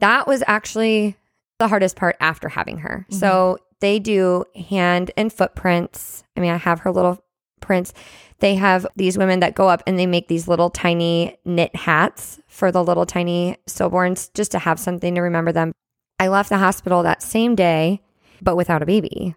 That 0.00 0.28
was 0.28 0.44
actually 0.46 1.16
the 1.58 1.66
hardest 1.66 1.96
part 1.96 2.16
after 2.20 2.48
having 2.48 2.78
her. 2.78 3.06
Mhm. 3.10 3.14
So 3.14 3.58
they 3.80 3.98
do 3.98 4.44
hand 4.54 5.10
and 5.16 5.32
footprints. 5.32 6.22
I 6.36 6.40
mean, 6.40 6.52
I 6.52 6.58
have 6.58 6.80
her 6.80 6.92
little 6.92 7.24
prints. 7.60 7.92
They 8.38 8.54
have 8.54 8.86
these 8.94 9.18
women 9.18 9.40
that 9.40 9.54
go 9.56 9.68
up 9.68 9.82
and 9.86 9.98
they 9.98 10.06
make 10.06 10.28
these 10.28 10.46
little 10.46 10.70
tiny 10.70 11.36
knit 11.44 11.74
hats 11.74 12.38
for 12.46 12.70
the 12.70 12.84
little 12.84 13.06
tiny 13.06 13.56
stillborns 13.66 14.32
just 14.34 14.52
to 14.52 14.60
have 14.60 14.78
something 14.78 15.14
to 15.16 15.22
remember 15.22 15.50
them. 15.50 15.72
I 16.18 16.28
left 16.28 16.48
the 16.48 16.58
hospital 16.58 17.02
that 17.02 17.22
same 17.22 17.54
day, 17.54 18.02
but 18.40 18.56
without 18.56 18.82
a 18.82 18.86
baby. 18.86 19.34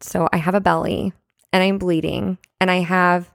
So 0.00 0.28
I 0.32 0.38
have 0.38 0.54
a 0.54 0.60
belly 0.60 1.12
and 1.52 1.62
I'm 1.62 1.78
bleeding 1.78 2.38
and 2.60 2.70
I 2.70 2.80
have 2.80 3.32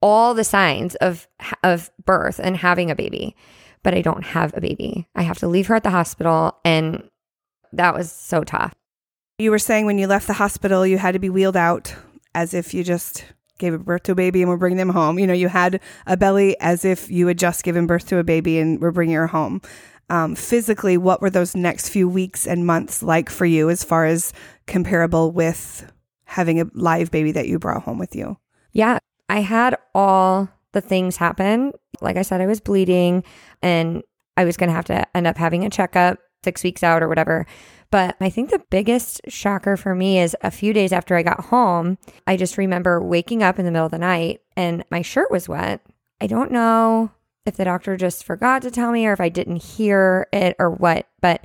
all 0.00 0.34
the 0.34 0.44
signs 0.44 0.94
of 0.96 1.26
of 1.62 1.90
birth 2.04 2.40
and 2.42 2.56
having 2.56 2.90
a 2.90 2.96
baby, 2.96 3.36
but 3.82 3.94
I 3.94 4.02
don't 4.02 4.24
have 4.24 4.54
a 4.56 4.60
baby. 4.60 5.08
I 5.14 5.22
have 5.22 5.38
to 5.38 5.48
leave 5.48 5.66
her 5.68 5.74
at 5.74 5.82
the 5.82 5.90
hospital 5.90 6.58
and 6.64 7.08
that 7.72 7.94
was 7.94 8.10
so 8.12 8.44
tough. 8.44 8.74
You 9.38 9.50
were 9.50 9.58
saying 9.58 9.86
when 9.86 9.98
you 9.98 10.06
left 10.06 10.26
the 10.26 10.34
hospital, 10.34 10.86
you 10.86 10.98
had 10.98 11.12
to 11.12 11.18
be 11.18 11.30
wheeled 11.30 11.56
out 11.56 11.94
as 12.34 12.54
if 12.54 12.72
you 12.72 12.84
just 12.84 13.24
gave 13.58 13.84
birth 13.84 14.04
to 14.04 14.12
a 14.12 14.16
baby 14.16 14.42
and 14.42 14.48
were 14.48 14.56
bringing 14.56 14.78
them 14.78 14.90
home. 14.90 15.18
You 15.18 15.26
know, 15.26 15.32
you 15.32 15.48
had 15.48 15.80
a 16.06 16.16
belly 16.16 16.58
as 16.60 16.84
if 16.84 17.10
you 17.10 17.26
had 17.26 17.38
just 17.38 17.64
given 17.64 17.86
birth 17.86 18.06
to 18.08 18.18
a 18.18 18.24
baby 18.24 18.58
and 18.58 18.80
were 18.80 18.92
bringing 18.92 19.16
her 19.16 19.28
home. 19.28 19.60
Um, 20.10 20.34
physically, 20.34 20.96
what 20.96 21.20
were 21.20 21.30
those 21.30 21.56
next 21.56 21.88
few 21.88 22.08
weeks 22.08 22.46
and 22.46 22.66
months 22.66 23.02
like 23.02 23.30
for 23.30 23.46
you 23.46 23.70
as 23.70 23.82
far 23.82 24.04
as 24.04 24.32
comparable 24.66 25.30
with 25.30 25.90
having 26.24 26.60
a 26.60 26.66
live 26.74 27.10
baby 27.10 27.32
that 27.32 27.48
you 27.48 27.58
brought 27.58 27.82
home 27.82 27.98
with 27.98 28.14
you? 28.14 28.36
Yeah, 28.72 28.98
I 29.28 29.40
had 29.40 29.76
all 29.94 30.48
the 30.72 30.80
things 30.80 31.16
happen. 31.16 31.72
Like 32.00 32.16
I 32.16 32.22
said, 32.22 32.40
I 32.40 32.46
was 32.46 32.60
bleeding 32.60 33.24
and 33.62 34.02
I 34.36 34.44
was 34.44 34.56
going 34.56 34.68
to 34.68 34.74
have 34.74 34.84
to 34.86 35.16
end 35.16 35.26
up 35.26 35.36
having 35.36 35.64
a 35.64 35.70
checkup 35.70 36.18
six 36.42 36.62
weeks 36.62 36.82
out 36.82 37.02
or 37.02 37.08
whatever. 37.08 37.46
But 37.90 38.16
I 38.20 38.28
think 38.28 38.50
the 38.50 38.62
biggest 38.70 39.20
shocker 39.28 39.76
for 39.76 39.94
me 39.94 40.18
is 40.18 40.36
a 40.42 40.50
few 40.50 40.72
days 40.72 40.92
after 40.92 41.16
I 41.16 41.22
got 41.22 41.46
home, 41.46 41.96
I 42.26 42.36
just 42.36 42.58
remember 42.58 43.00
waking 43.00 43.42
up 43.42 43.58
in 43.58 43.64
the 43.64 43.70
middle 43.70 43.86
of 43.86 43.92
the 43.92 43.98
night 43.98 44.40
and 44.56 44.84
my 44.90 45.00
shirt 45.00 45.30
was 45.30 45.48
wet. 45.48 45.80
I 46.20 46.26
don't 46.26 46.50
know 46.50 47.12
if 47.46 47.56
the 47.56 47.64
doctor 47.64 47.96
just 47.96 48.24
forgot 48.24 48.62
to 48.62 48.70
tell 48.70 48.92
me 48.92 49.06
or 49.06 49.12
if 49.12 49.20
I 49.20 49.28
didn't 49.28 49.62
hear 49.62 50.26
it 50.32 50.56
or 50.58 50.70
what, 50.70 51.08
but 51.20 51.44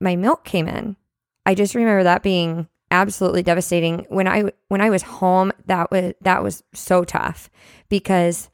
my 0.00 0.16
milk 0.16 0.44
came 0.44 0.68
in. 0.68 0.96
I 1.44 1.54
just 1.54 1.74
remember 1.74 2.04
that 2.04 2.22
being 2.22 2.68
absolutely 2.90 3.42
devastating. 3.42 4.06
When 4.08 4.28
I 4.28 4.52
when 4.68 4.80
I 4.80 4.90
was 4.90 5.02
home, 5.02 5.52
that 5.66 5.90
was 5.90 6.14
that 6.20 6.42
was 6.42 6.62
so 6.72 7.04
tough 7.04 7.50
because 7.88 8.50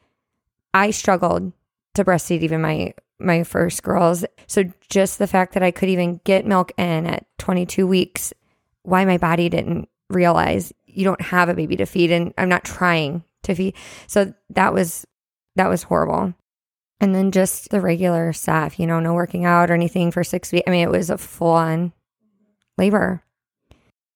I 0.73 0.91
struggled 0.91 1.53
to 1.95 2.05
breastfeed 2.05 2.41
even 2.41 2.61
my 2.61 2.93
my 3.19 3.43
first 3.43 3.83
girls. 3.83 4.25
So 4.47 4.63
just 4.89 5.19
the 5.19 5.27
fact 5.27 5.53
that 5.53 5.63
I 5.63 5.71
could 5.71 5.89
even 5.89 6.21
get 6.23 6.45
milk 6.45 6.71
in 6.77 7.07
at 7.07 7.25
22 7.39 7.87
weeks, 7.87 8.33
why 8.83 9.05
my 9.05 9.17
body 9.17 9.49
didn't 9.49 9.89
realize 10.09 10.73
you 10.85 11.03
don't 11.03 11.21
have 11.21 11.49
a 11.49 11.53
baby 11.53 11.75
to 11.77 11.85
feed 11.85 12.11
and 12.11 12.33
I'm 12.37 12.49
not 12.49 12.63
trying 12.63 13.23
to 13.43 13.55
feed. 13.55 13.75
So 14.07 14.33
that 14.51 14.73
was 14.73 15.05
that 15.55 15.69
was 15.69 15.83
horrible. 15.83 16.33
And 16.99 17.13
then 17.13 17.31
just 17.31 17.69
the 17.69 17.79
regular 17.79 18.33
stuff, 18.33 18.79
you 18.79 18.87
know, 18.87 18.99
no 18.99 19.13
working 19.13 19.45
out 19.45 19.69
or 19.69 19.75
anything 19.75 20.11
for 20.11 20.23
6 20.23 20.51
weeks. 20.51 20.63
I 20.67 20.71
mean, 20.71 20.83
it 20.83 20.89
was 20.89 21.09
a 21.09 21.17
full 21.17 21.51
on 21.51 21.93
labor. 22.77 23.23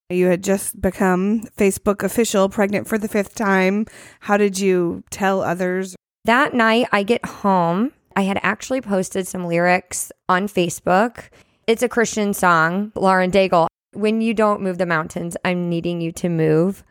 You 0.10 0.28
had 0.28 0.44
just 0.44 0.82
become 0.82 1.44
Facebook 1.58 2.04
official, 2.04 2.50
pregnant 2.50 2.88
for 2.88 2.98
the 2.98 3.08
fifth 3.08 3.36
time. 3.36 3.86
How 4.22 4.36
did 4.36 4.60
you 4.60 5.04
tell 5.10 5.42
others? 5.42 5.96
That 6.26 6.54
night 6.54 6.88
I 6.92 7.04
get 7.04 7.24
home, 7.24 7.94
I 8.16 8.24
had 8.24 8.40
actually 8.44 8.82
posted 8.82 9.28
some 9.28 9.46
lyrics 9.46 10.12
on 10.28 10.48
Facebook. 10.48 11.30
It's 11.68 11.84
a 11.84 11.88
Christian 11.88 12.34
song, 12.34 12.92
Lauren 12.96 13.32
Daigle. 13.32 13.68
When 13.94 14.22
you 14.22 14.34
don't 14.34 14.62
move 14.62 14.80
the 14.80 14.86
mountains, 14.86 15.38
I'm 15.46 15.70
needing 15.70 16.02
you 16.02 16.12
to 16.14 16.30
move. 16.30 16.84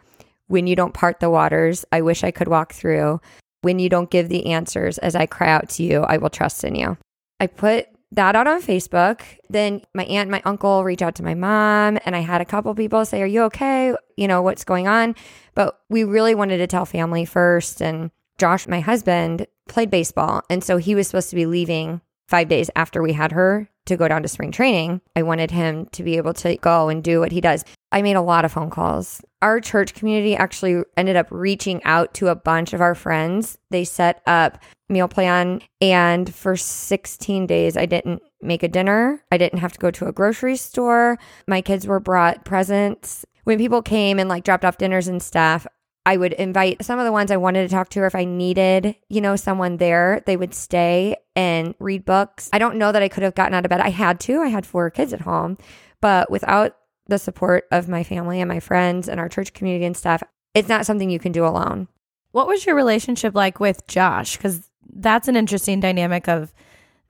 When 0.46 0.66
you 0.66 0.76
don't 0.76 0.94
part 0.94 1.20
the 1.20 1.30
waters, 1.30 1.84
I 1.92 2.00
wish 2.00 2.24
I 2.24 2.30
could 2.30 2.48
walk 2.48 2.72
through. 2.72 3.20
When 3.62 3.78
you 3.78 3.88
don't 3.88 4.10
give 4.10 4.28
the 4.28 4.46
answers 4.46 4.98
as 4.98 5.14
I 5.14 5.26
cry 5.26 5.50
out 5.50 5.68
to 5.70 5.82
you, 5.82 6.02
I 6.02 6.16
will 6.16 6.30
trust 6.30 6.64
in 6.64 6.74
you. 6.74 6.96
I 7.38 7.46
put 7.46 7.88
that 8.12 8.34
out 8.34 8.46
on 8.46 8.60
Facebook. 8.60 9.22
Then 9.48 9.82
my 9.94 10.04
aunt 10.04 10.22
and 10.22 10.30
my 10.30 10.42
uncle 10.44 10.84
reach 10.84 11.02
out 11.02 11.14
to 11.16 11.22
my 11.22 11.34
mom, 11.34 11.98
and 12.04 12.16
I 12.16 12.20
had 12.20 12.40
a 12.40 12.46
couple 12.46 12.74
people 12.74 13.04
say, 13.04 13.22
Are 13.22 13.26
you 13.26 13.42
okay? 13.44 13.94
You 14.16 14.28
know, 14.28 14.42
what's 14.42 14.64
going 14.64 14.88
on? 14.88 15.14
But 15.54 15.80
we 15.88 16.04
really 16.04 16.34
wanted 16.34 16.58
to 16.58 16.66
tell 16.66 16.84
family 16.84 17.24
first. 17.24 17.80
And 17.80 18.10
Josh, 18.38 18.66
my 18.66 18.80
husband, 18.80 19.46
played 19.68 19.90
baseball. 19.90 20.42
And 20.50 20.64
so 20.64 20.76
he 20.78 20.94
was 20.94 21.06
supposed 21.06 21.30
to 21.30 21.36
be 21.36 21.46
leaving 21.46 22.00
five 22.26 22.48
days 22.48 22.70
after 22.74 23.02
we 23.02 23.12
had 23.12 23.32
her 23.32 23.68
to 23.86 23.96
go 23.96 24.08
down 24.08 24.22
to 24.22 24.28
spring 24.28 24.52
training. 24.52 25.00
I 25.16 25.22
wanted 25.22 25.50
him 25.50 25.86
to 25.92 26.02
be 26.02 26.16
able 26.16 26.34
to 26.34 26.56
go 26.56 26.88
and 26.88 27.02
do 27.02 27.20
what 27.20 27.32
he 27.32 27.40
does. 27.40 27.64
I 27.92 28.02
made 28.02 28.16
a 28.16 28.22
lot 28.22 28.44
of 28.44 28.52
phone 28.52 28.70
calls. 28.70 29.20
Our 29.42 29.60
church 29.60 29.94
community 29.94 30.36
actually 30.36 30.82
ended 30.96 31.16
up 31.16 31.26
reaching 31.30 31.82
out 31.84 32.14
to 32.14 32.28
a 32.28 32.36
bunch 32.36 32.72
of 32.72 32.80
our 32.80 32.94
friends. 32.94 33.58
They 33.70 33.84
set 33.84 34.22
up 34.26 34.62
meal 34.88 35.08
plan 35.08 35.62
and 35.80 36.32
for 36.34 36.56
16 36.56 37.46
days 37.46 37.76
I 37.76 37.86
didn't 37.86 38.22
make 38.42 38.62
a 38.62 38.68
dinner. 38.68 39.24
I 39.30 39.38
didn't 39.38 39.60
have 39.60 39.72
to 39.72 39.78
go 39.78 39.90
to 39.90 40.08
a 40.08 40.12
grocery 40.12 40.56
store. 40.56 41.18
My 41.46 41.60
kids 41.60 41.86
were 41.86 42.00
brought 42.00 42.44
presents. 42.44 43.24
When 43.44 43.58
people 43.58 43.82
came 43.82 44.18
and 44.18 44.28
like 44.28 44.44
dropped 44.44 44.64
off 44.64 44.78
dinners 44.78 45.08
and 45.08 45.22
stuff, 45.22 45.66
I 46.10 46.16
would 46.16 46.32
invite 46.32 46.84
some 46.84 46.98
of 46.98 47.04
the 47.04 47.12
ones 47.12 47.30
I 47.30 47.36
wanted 47.36 47.62
to 47.62 47.72
talk 47.72 47.88
to, 47.90 48.00
or 48.00 48.06
if 48.06 48.16
I 48.16 48.24
needed, 48.24 48.96
you 49.08 49.20
know, 49.20 49.36
someone 49.36 49.76
there, 49.76 50.24
they 50.26 50.36
would 50.36 50.54
stay 50.54 51.14
and 51.36 51.72
read 51.78 52.04
books. 52.04 52.50
I 52.52 52.58
don't 52.58 52.78
know 52.78 52.90
that 52.90 53.00
I 53.00 53.06
could 53.06 53.22
have 53.22 53.36
gotten 53.36 53.54
out 53.54 53.64
of 53.64 53.68
bed. 53.68 53.78
I 53.78 53.90
had 53.90 54.18
to. 54.22 54.40
I 54.40 54.48
had 54.48 54.66
four 54.66 54.90
kids 54.90 55.12
at 55.12 55.20
home, 55.20 55.56
but 56.00 56.28
without 56.28 56.76
the 57.06 57.16
support 57.16 57.68
of 57.70 57.88
my 57.88 58.02
family 58.02 58.40
and 58.40 58.48
my 58.48 58.58
friends 58.58 59.08
and 59.08 59.20
our 59.20 59.28
church 59.28 59.52
community 59.52 59.84
and 59.84 59.96
stuff, 59.96 60.20
it's 60.52 60.68
not 60.68 60.84
something 60.84 61.10
you 61.10 61.20
can 61.20 61.30
do 61.30 61.46
alone. 61.46 61.86
What 62.32 62.48
was 62.48 62.66
your 62.66 62.74
relationship 62.74 63.36
like 63.36 63.60
with 63.60 63.86
Josh? 63.86 64.36
Because 64.36 64.68
that's 64.92 65.28
an 65.28 65.36
interesting 65.36 65.78
dynamic 65.78 66.26
of 66.26 66.52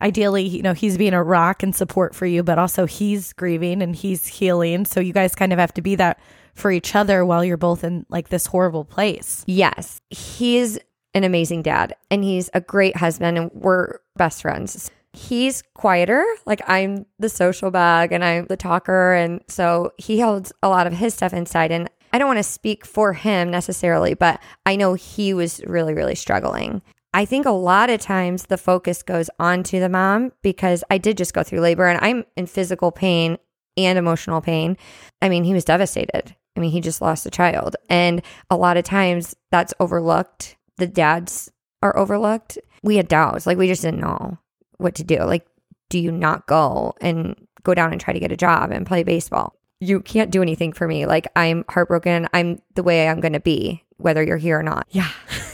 ideally, 0.03 0.45
you 0.47 0.61
know, 0.61 0.75
he's 0.75 0.99
being 0.99 1.15
a 1.15 1.25
rock 1.25 1.63
and 1.63 1.75
support 1.75 2.15
for 2.15 2.27
you, 2.27 2.43
but 2.43 2.59
also 2.59 2.85
he's 2.85 3.33
grieving 3.33 3.81
and 3.81 3.97
he's 3.97 4.27
healing. 4.27 4.85
So 4.85 5.01
you 5.01 5.15
guys 5.15 5.35
kind 5.35 5.55
of 5.55 5.59
have 5.59 5.73
to 5.73 5.81
be 5.81 5.95
that 5.95 6.21
for 6.55 6.71
each 6.71 6.95
other 6.95 7.25
while 7.25 7.45
you're 7.45 7.57
both 7.57 7.85
in 7.85 8.07
like 8.09 8.29
this 8.29 8.47
horrible 8.47 8.85
place. 8.85 9.45
Yes, 9.47 10.01
he's 10.11 10.79
an 11.15 11.25
amazing 11.25 11.63
dad 11.63 11.95
and 12.11 12.23
he's 12.23 12.51
a 12.55 12.61
great 12.61 12.97
husband, 12.97 13.39
and 13.39 13.51
we're 13.53 13.99
best 14.17 14.43
friends. 14.43 14.91
He's 15.13 15.63
quieter, 15.75 16.25
like 16.47 16.61
I'm 16.69 17.05
the 17.19 17.29
social 17.29 17.71
bug 17.73 18.13
and 18.13 18.25
I'm 18.25 18.47
the 18.47 18.57
talker. 18.57 19.13
And 19.15 19.41
so 19.49 19.93
he 19.99 20.21
holds 20.21 20.53
a 20.63 20.69
lot 20.69 20.87
of 20.87 20.93
his 20.93 21.15
stuff 21.15 21.33
inside. 21.33 21.73
And 21.73 21.91
I 22.13 22.19
don't 22.19 22.29
want 22.29 22.39
to 22.39 22.45
speak 22.45 22.87
for 22.87 23.13
him 23.13 23.51
necessarily, 23.51 24.15
but 24.15 24.41
I 24.67 24.77
know 24.77 24.95
he 24.95 25.35
was 25.35 25.61
really, 25.67 25.95
really 25.95 26.15
struggling. 26.15 26.81
I 27.13 27.25
think 27.25 27.45
a 27.45 27.51
lot 27.51 27.91
of 27.91 28.01
times 28.01 28.45
the 28.45 28.57
focus 28.57 29.03
goes 29.03 29.29
onto 29.41 29.81
the 29.81 29.89
mom 29.89 30.31
because 30.43 30.85
I 30.91 30.99
did 30.99 31.17
just 31.17 31.35
go 31.35 31.43
through 31.43 31.61
labor 31.61 31.89
and 31.89 31.99
I'm 32.01 32.25
in 32.37 32.47
physical 32.47 32.93
pain 32.93 33.37
and 33.77 33.99
emotional 33.99 34.41
pain. 34.41 34.77
I 35.23 35.29
mean, 35.29 35.45
he 35.45 35.55
was 35.55 35.65
devastated. 35.65 36.35
I 36.57 36.61
mean, 36.61 36.71
he 36.71 36.81
just 36.81 37.01
lost 37.01 37.27
a 37.27 37.31
child. 37.31 37.77
And 37.89 38.23
a 38.51 38.57
lot 38.57 38.77
of 38.77 38.85
times 38.85 39.35
that's 39.51 39.75
overlooked. 39.81 40.57
The 40.77 40.87
dads 40.87 41.51
are 41.83 41.97
overlooked. 41.97 42.59
We 42.83 42.97
had 42.97 43.09
doubts. 43.09 43.47
Like, 43.47 43.59
we 43.59 43.69
just 43.69 43.83
didn't 43.83 44.01
know 44.01 44.39
what 44.79 44.95
to 44.97 45.05
do. 45.05 45.19
Like, 45.19 45.47
do 45.89 45.99
you 45.99 46.11
not 46.13 46.47
go 46.47 46.95
and 47.01 47.37
go 47.63 47.75
down 47.75 47.93
and 47.93 48.01
try 48.01 48.13
to 48.13 48.21
get 48.21 48.33
a 48.33 48.37
job 48.37 48.71
and 48.71 48.87
play 48.87 49.03
baseball? 49.03 49.55
You 49.81 50.01
can't 50.01 50.31
do 50.31 50.43
anything 50.43 50.73
for 50.73 50.87
me. 50.87 51.07
Like, 51.07 51.27
I'm 51.37 51.65
heartbroken. 51.69 52.29
I'm 52.35 52.61
the 52.75 52.83
way 52.83 53.09
I'm 53.09 53.21
going 53.21 53.33
to 53.33 53.41
be, 53.41 53.85
whether 53.97 54.23
you're 54.23 54.37
here 54.37 54.59
or 54.59 54.63
not. 54.63 54.87
Yeah. 54.91 55.11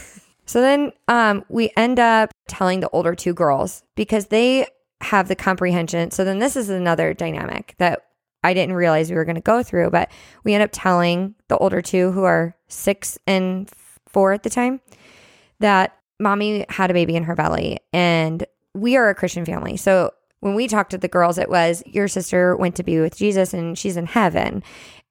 So 0.47 0.61
then 0.61 0.93
um, 1.09 1.43
we 1.49 1.71
end 1.75 1.99
up 1.99 2.31
telling 2.47 2.79
the 2.79 2.89
older 2.89 3.13
two 3.13 3.33
girls 3.33 3.83
because 3.95 4.27
they 4.27 4.65
have 5.01 5.27
the 5.27 5.35
comprehension. 5.35 6.11
So 6.11 6.23
then 6.23 6.39
this 6.39 6.55
is 6.55 6.69
another 6.69 7.13
dynamic 7.13 7.75
that 7.77 8.01
I 8.43 8.53
didn't 8.53 8.75
realize 8.75 9.09
we 9.09 9.15
were 9.15 9.25
going 9.25 9.35
to 9.35 9.41
go 9.41 9.63
through. 9.63 9.89
But 9.89 10.09
we 10.43 10.53
end 10.53 10.63
up 10.63 10.69
telling 10.71 11.35
the 11.47 11.57
older 11.57 11.81
two, 11.81 12.11
who 12.11 12.23
are 12.23 12.55
six 12.67 13.17
and 13.27 13.69
four 14.07 14.33
at 14.33 14.43
the 14.43 14.49
time, 14.49 14.79
that 15.59 15.97
mommy 16.19 16.65
had 16.69 16.89
a 16.89 16.93
baby 16.93 17.15
in 17.15 17.23
her 17.23 17.35
belly. 17.35 17.79
And 17.93 18.45
we 18.73 18.95
are 18.95 19.09
a 19.09 19.15
Christian 19.15 19.45
family. 19.45 19.77
So 19.77 20.11
when 20.39 20.55
we 20.55 20.67
talked 20.67 20.91
to 20.91 20.97
the 20.97 21.07
girls, 21.07 21.37
it 21.37 21.49
was 21.49 21.83
your 21.85 22.07
sister 22.07 22.55
went 22.55 22.75
to 22.75 22.83
be 22.83 22.99
with 22.99 23.17
Jesus 23.17 23.53
and 23.53 23.77
she's 23.77 23.97
in 23.97 24.05
heaven. 24.05 24.63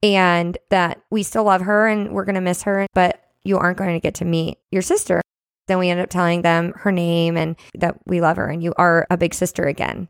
And 0.02 0.56
that 0.70 1.00
we 1.10 1.22
still 1.22 1.44
love 1.44 1.62
her 1.62 1.88
and 1.88 2.12
we're 2.12 2.24
going 2.24 2.36
to 2.36 2.40
miss 2.40 2.62
her, 2.62 2.86
but 2.94 3.22
you 3.44 3.58
aren't 3.58 3.78
going 3.78 3.94
to 3.94 4.00
get 4.00 4.14
to 4.16 4.24
meet 4.24 4.58
your 4.70 4.82
sister. 4.82 5.20
Then 5.68 5.78
we 5.78 5.88
end 5.88 6.00
up 6.00 6.10
telling 6.10 6.42
them 6.42 6.72
her 6.76 6.92
name 6.92 7.36
and 7.36 7.56
that 7.74 7.96
we 8.06 8.20
love 8.20 8.36
her 8.36 8.48
and 8.48 8.62
you 8.62 8.72
are 8.76 9.06
a 9.10 9.16
big 9.16 9.34
sister 9.34 9.64
again. 9.64 10.08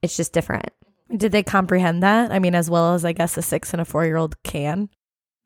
It's 0.00 0.16
just 0.16 0.32
different. 0.32 0.70
Did 1.14 1.32
they 1.32 1.42
comprehend 1.42 2.02
that? 2.02 2.32
I 2.32 2.38
mean, 2.38 2.54
as 2.54 2.70
well 2.70 2.94
as 2.94 3.04
I 3.04 3.12
guess 3.12 3.36
a 3.36 3.42
six 3.42 3.72
and 3.72 3.80
a 3.80 3.84
four 3.84 4.04
year 4.04 4.16
old 4.16 4.42
can? 4.42 4.88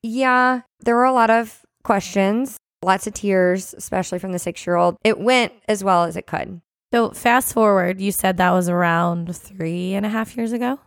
Yeah, 0.03 0.63
there 0.81 0.95
were 0.95 1.05
a 1.05 1.13
lot 1.13 1.31
of 1.31 1.65
questions, 1.83 2.57
lots 2.83 3.07
of 3.07 3.15
tears, 3.15 3.75
especially 3.75 4.19
from 4.19 4.33
the 4.33 4.39
six 4.39 4.67
year 4.67 4.77
old. 4.77 4.97
It 5.03 5.19
went 5.19 5.53
as 5.69 5.83
well 5.83 6.05
as 6.05 6.17
it 6.17 6.27
could. 6.27 6.61
So, 6.93 7.11
fast 7.11 7.53
forward, 7.53 8.01
you 8.01 8.13
said 8.13 8.37
that 8.37 8.53
was 8.53 8.69
around 8.69 9.35
three 9.35 9.95
and 9.95 10.07
a 10.07 10.09
half 10.09 10.37
years 10.37 10.53
ago? 10.53 10.79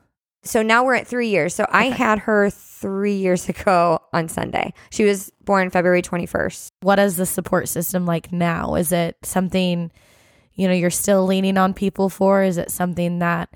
So 0.43 0.62
now 0.62 0.84
we're 0.84 0.96
at 0.96 1.08
three 1.08 1.29
years. 1.29 1.53
So 1.53 1.65
I 1.69 1.86
had 1.86 2.19
her 2.19 2.50
three 2.50 3.15
years 3.15 3.50
ago 3.50 4.00
on 4.13 4.29
Sunday. 4.29 4.74
She 4.89 5.03
was 5.03 5.31
born 5.43 5.69
February 5.69 6.01
21st. 6.01 6.72
What 6.81 7.00
is 7.00 7.17
the 7.17 7.25
support 7.25 7.67
system 7.67 8.05
like 8.05 8.31
now? 8.31 8.75
Is 8.75 8.91
it 8.91 9.17
something, 9.24 9.91
you 10.53 10.67
know, 10.67 10.74
you're 10.74 10.89
still 10.89 11.25
leaning 11.25 11.58
on 11.58 11.74
people 11.74 12.10
for? 12.10 12.43
Is 12.43 12.58
it 12.58 12.72
something 12.72 13.19
that 13.19 13.50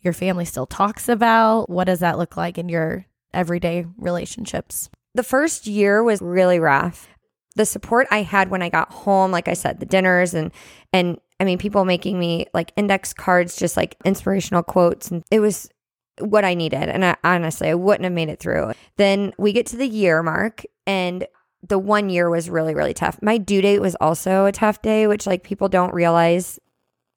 your 0.00 0.12
family 0.12 0.44
still 0.44 0.66
talks 0.66 1.08
about? 1.08 1.70
What 1.70 1.84
does 1.84 2.00
that 2.00 2.18
look 2.18 2.36
like 2.36 2.58
in 2.58 2.68
your 2.68 3.06
everyday 3.32 3.86
relationships? 3.98 4.90
The 5.14 5.22
first 5.22 5.66
year 5.66 6.02
was 6.02 6.20
really 6.20 6.58
rough. 6.58 7.08
The 7.54 7.64
support 7.64 8.06
I 8.10 8.22
had 8.22 8.50
when 8.50 8.60
I 8.60 8.68
got 8.68 8.92
home, 8.92 9.30
like 9.30 9.48
I 9.48 9.54
said, 9.54 9.80
the 9.80 9.86
dinners 9.86 10.34
and 10.34 10.52
and 10.92 11.18
I 11.40 11.44
mean 11.44 11.56
people 11.56 11.86
making 11.86 12.18
me 12.18 12.46
like 12.52 12.70
index 12.76 13.14
cards, 13.14 13.56
just 13.56 13.78
like 13.78 13.96
inspirational 14.04 14.62
quotes 14.62 15.10
and 15.10 15.24
it 15.30 15.40
was 15.40 15.70
what 16.20 16.44
I 16.44 16.54
needed. 16.54 16.88
And 16.88 17.04
I, 17.04 17.16
honestly, 17.24 17.68
I 17.68 17.74
wouldn't 17.74 18.04
have 18.04 18.12
made 18.12 18.28
it 18.28 18.40
through. 18.40 18.72
Then 18.96 19.32
we 19.38 19.52
get 19.52 19.66
to 19.66 19.76
the 19.76 19.88
year 19.88 20.22
mark, 20.22 20.64
and 20.86 21.26
the 21.66 21.78
one 21.78 22.08
year 22.08 22.30
was 22.30 22.48
really, 22.50 22.74
really 22.74 22.94
tough. 22.94 23.18
My 23.22 23.38
due 23.38 23.62
date 23.62 23.80
was 23.80 23.96
also 23.96 24.46
a 24.46 24.52
tough 24.52 24.82
day, 24.82 25.06
which 25.06 25.26
like 25.26 25.42
people 25.42 25.68
don't 25.68 25.94
realize. 25.94 26.58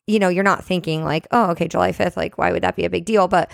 You 0.08 0.18
know, 0.18 0.30
you're 0.30 0.44
not 0.44 0.66
thinking 0.66 1.04
like, 1.04 1.28
oh, 1.32 1.52
okay, 1.52 1.68
July 1.68 1.92
5th, 1.92 2.18
like, 2.18 2.38
why 2.40 2.52
would 2.52 2.64
that 2.64 2.76
be 2.76 2.84
a 2.84 2.90
big 2.90 3.06
deal? 3.06 3.28
But 3.28 3.52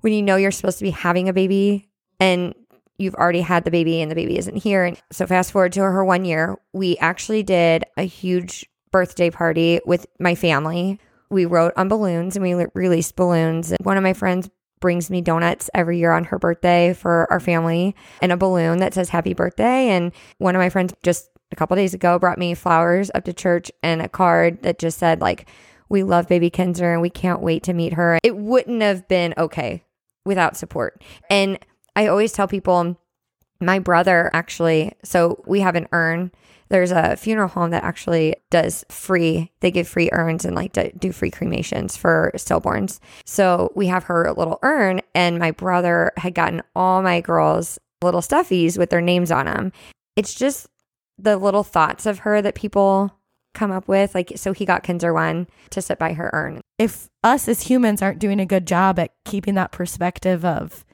when 0.00 0.12
you 0.12 0.22
know 0.22 0.34
you're 0.34 0.50
supposed 0.50 0.78
to 0.78 0.84
be 0.84 0.90
having 0.90 1.28
a 1.28 1.32
baby 1.32 1.88
and 2.18 2.52
you've 2.98 3.14
already 3.14 3.40
had 3.40 3.64
the 3.64 3.70
baby 3.70 4.00
and 4.00 4.10
the 4.10 4.16
baby 4.16 4.38
isn't 4.38 4.56
here. 4.56 4.84
And 4.84 5.00
so, 5.12 5.26
fast 5.26 5.52
forward 5.52 5.72
to 5.74 5.80
her 5.80 6.04
one 6.04 6.24
year, 6.24 6.58
we 6.72 6.96
actually 6.98 7.42
did 7.42 7.84
a 7.96 8.02
huge 8.02 8.66
birthday 8.90 9.30
party 9.30 9.80
with 9.86 10.06
my 10.18 10.34
family. 10.34 10.98
We 11.30 11.46
wrote 11.46 11.72
on 11.76 11.88
balloons 11.88 12.36
and 12.36 12.42
we 12.42 12.66
released 12.74 13.16
balloons. 13.16 13.72
And 13.72 13.84
one 13.84 13.96
of 13.96 14.02
my 14.02 14.12
friends 14.12 14.50
brings 14.84 15.08
me 15.08 15.22
donuts 15.22 15.70
every 15.72 15.98
year 15.98 16.12
on 16.12 16.24
her 16.24 16.38
birthday 16.38 16.92
for 16.92 17.26
our 17.32 17.40
family 17.40 17.96
and 18.20 18.30
a 18.30 18.36
balloon 18.36 18.80
that 18.80 18.92
says 18.92 19.08
happy 19.08 19.32
birthday. 19.32 19.88
And 19.88 20.12
one 20.36 20.54
of 20.54 20.58
my 20.58 20.68
friends 20.68 20.92
just 21.02 21.30
a 21.50 21.56
couple 21.56 21.74
days 21.74 21.94
ago 21.94 22.18
brought 22.18 22.36
me 22.36 22.52
flowers 22.52 23.10
up 23.14 23.24
to 23.24 23.32
church 23.32 23.72
and 23.82 24.02
a 24.02 24.10
card 24.10 24.60
that 24.60 24.78
just 24.78 24.98
said, 24.98 25.22
like, 25.22 25.48
we 25.88 26.02
love 26.02 26.28
baby 26.28 26.50
Kinzer 26.50 26.92
and 26.92 27.00
we 27.00 27.08
can't 27.08 27.40
wait 27.40 27.62
to 27.62 27.72
meet 27.72 27.94
her. 27.94 28.18
It 28.22 28.36
wouldn't 28.36 28.82
have 28.82 29.08
been 29.08 29.32
okay 29.38 29.84
without 30.26 30.54
support. 30.54 31.02
And 31.30 31.58
I 31.96 32.06
always 32.06 32.34
tell 32.34 32.46
people, 32.46 33.00
my 33.62 33.78
brother 33.78 34.30
actually, 34.34 34.92
so 35.02 35.42
we 35.46 35.60
have 35.60 35.76
an 35.76 35.88
urn 35.92 36.30
there's 36.68 36.90
a 36.90 37.16
funeral 37.16 37.48
home 37.48 37.70
that 37.70 37.84
actually 37.84 38.36
does 38.50 38.84
free 38.88 39.50
they 39.60 39.70
give 39.70 39.88
free 39.88 40.08
urns 40.12 40.44
and 40.44 40.56
like 40.56 40.72
do 40.98 41.12
free 41.12 41.30
cremations 41.30 41.96
for 41.96 42.32
stillborns. 42.36 43.00
So 43.24 43.72
we 43.74 43.86
have 43.88 44.04
her 44.04 44.32
little 44.36 44.58
urn 44.62 45.00
and 45.14 45.38
my 45.38 45.50
brother 45.50 46.12
had 46.16 46.34
gotten 46.34 46.62
all 46.74 47.02
my 47.02 47.20
girls 47.20 47.78
little 48.02 48.20
stuffies 48.20 48.76
with 48.76 48.90
their 48.90 49.00
names 49.00 49.30
on 49.30 49.46
them 49.46 49.72
it's 50.16 50.34
just 50.34 50.68
the 51.18 51.36
little 51.36 51.64
thoughts 51.64 52.06
of 52.06 52.20
her 52.20 52.42
that 52.42 52.54
people 52.54 53.18
come 53.54 53.70
up 53.70 53.86
with 53.86 54.14
like 54.14 54.32
so 54.36 54.52
he 54.52 54.64
got 54.64 54.82
Kinzer 54.82 55.14
one 55.14 55.46
to 55.70 55.80
sit 55.80 55.98
by 55.98 56.14
her 56.14 56.30
urn. 56.32 56.60
If 56.78 57.08
us 57.22 57.46
as 57.46 57.62
humans 57.62 58.02
aren't 58.02 58.18
doing 58.18 58.40
a 58.40 58.46
good 58.46 58.66
job 58.66 58.98
at 58.98 59.12
keeping 59.24 59.54
that 59.54 59.70
perspective 59.70 60.44
of 60.44 60.84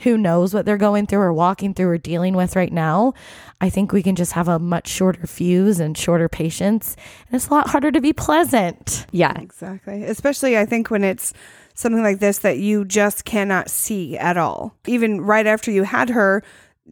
who 0.00 0.16
knows 0.16 0.54
what 0.54 0.64
they're 0.64 0.76
going 0.76 1.06
through 1.06 1.20
or 1.20 1.32
walking 1.32 1.74
through 1.74 1.88
or 1.88 1.98
dealing 1.98 2.34
with 2.34 2.56
right 2.56 2.72
now, 2.72 3.14
I 3.60 3.70
think 3.70 3.92
we 3.92 4.02
can 4.02 4.16
just 4.16 4.32
have 4.32 4.48
a 4.48 4.58
much 4.58 4.88
shorter 4.88 5.26
fuse 5.26 5.80
and 5.80 5.96
shorter 5.96 6.28
patience. 6.28 6.96
And 7.26 7.36
it's 7.36 7.48
a 7.48 7.54
lot 7.54 7.70
harder 7.70 7.90
to 7.90 8.00
be 8.00 8.12
pleasant. 8.12 9.06
Yeah. 9.10 9.38
Exactly. 9.40 10.04
Especially, 10.04 10.56
I 10.56 10.64
think, 10.64 10.90
when 10.90 11.04
it's 11.04 11.32
something 11.74 12.02
like 12.02 12.18
this 12.18 12.38
that 12.38 12.58
you 12.58 12.84
just 12.84 13.24
cannot 13.24 13.70
see 13.70 14.16
at 14.18 14.36
all. 14.36 14.74
Even 14.86 15.20
right 15.20 15.46
after 15.46 15.70
you 15.70 15.84
had 15.84 16.10
her, 16.10 16.42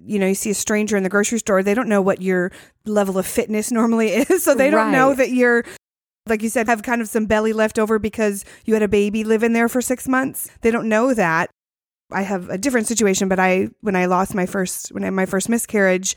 you 0.04 0.18
know, 0.18 0.26
you 0.26 0.34
see 0.34 0.50
a 0.50 0.54
stranger 0.54 0.96
in 0.96 1.02
the 1.02 1.08
grocery 1.08 1.38
store, 1.38 1.62
they 1.62 1.74
don't 1.74 1.88
know 1.88 2.02
what 2.02 2.20
your 2.20 2.52
level 2.84 3.18
of 3.18 3.26
fitness 3.26 3.70
normally 3.72 4.08
is. 4.08 4.42
So 4.42 4.54
they 4.54 4.70
don't 4.70 4.86
right. 4.86 4.92
know 4.92 5.14
that 5.14 5.30
you're 5.30 5.64
like 6.28 6.42
you 6.42 6.48
said, 6.48 6.66
have 6.66 6.82
kind 6.82 7.00
of 7.00 7.08
some 7.08 7.26
belly 7.26 7.52
left 7.52 7.78
over 7.78 7.98
because 8.00 8.44
you 8.64 8.74
had 8.74 8.82
a 8.82 8.88
baby 8.88 9.22
live 9.22 9.44
in 9.44 9.52
there 9.52 9.68
for 9.68 9.80
six 9.80 10.08
months. 10.08 10.50
They 10.60 10.72
don't 10.72 10.88
know 10.88 11.14
that. 11.14 11.50
I 12.10 12.22
have 12.22 12.48
a 12.48 12.58
different 12.58 12.86
situation, 12.86 13.28
but 13.28 13.38
I 13.38 13.68
when 13.80 13.96
I 13.96 14.06
lost 14.06 14.34
my 14.34 14.46
first 14.46 14.90
when 14.90 15.04
I 15.04 15.10
my 15.10 15.26
first 15.26 15.48
miscarriage, 15.48 16.16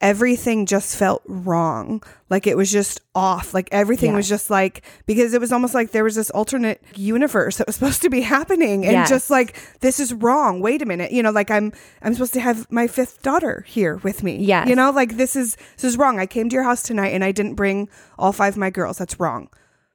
everything 0.00 0.64
just 0.64 0.96
felt 0.96 1.22
wrong. 1.26 2.02
Like 2.30 2.46
it 2.46 2.56
was 2.56 2.72
just 2.72 3.00
off. 3.14 3.52
Like 3.52 3.68
everything 3.70 4.10
yes. 4.10 4.16
was 4.16 4.28
just 4.28 4.50
like 4.50 4.82
because 5.04 5.34
it 5.34 5.40
was 5.40 5.52
almost 5.52 5.74
like 5.74 5.90
there 5.90 6.04
was 6.04 6.14
this 6.14 6.30
alternate 6.30 6.82
universe 6.94 7.58
that 7.58 7.66
was 7.66 7.76
supposed 7.76 8.02
to 8.02 8.10
be 8.10 8.22
happening 8.22 8.84
and 8.84 8.92
yes. 8.92 9.08
just 9.08 9.30
like 9.30 9.56
this 9.80 10.00
is 10.00 10.14
wrong. 10.14 10.60
Wait 10.60 10.80
a 10.80 10.86
minute. 10.86 11.12
You 11.12 11.22
know, 11.22 11.30
like 11.30 11.50
I'm 11.50 11.72
I'm 12.02 12.14
supposed 12.14 12.34
to 12.34 12.40
have 12.40 12.70
my 12.70 12.86
fifth 12.86 13.22
daughter 13.22 13.64
here 13.68 13.96
with 13.98 14.22
me. 14.22 14.38
Yeah. 14.38 14.66
You 14.66 14.74
know, 14.74 14.90
like 14.90 15.16
this 15.16 15.36
is 15.36 15.56
this 15.76 15.84
is 15.84 15.98
wrong. 15.98 16.18
I 16.18 16.26
came 16.26 16.48
to 16.48 16.54
your 16.54 16.64
house 16.64 16.82
tonight 16.82 17.10
and 17.10 17.22
I 17.22 17.32
didn't 17.32 17.54
bring 17.54 17.88
all 18.18 18.32
five 18.32 18.54
of 18.54 18.58
my 18.58 18.70
girls. 18.70 18.98
That's 18.98 19.20
wrong 19.20 19.50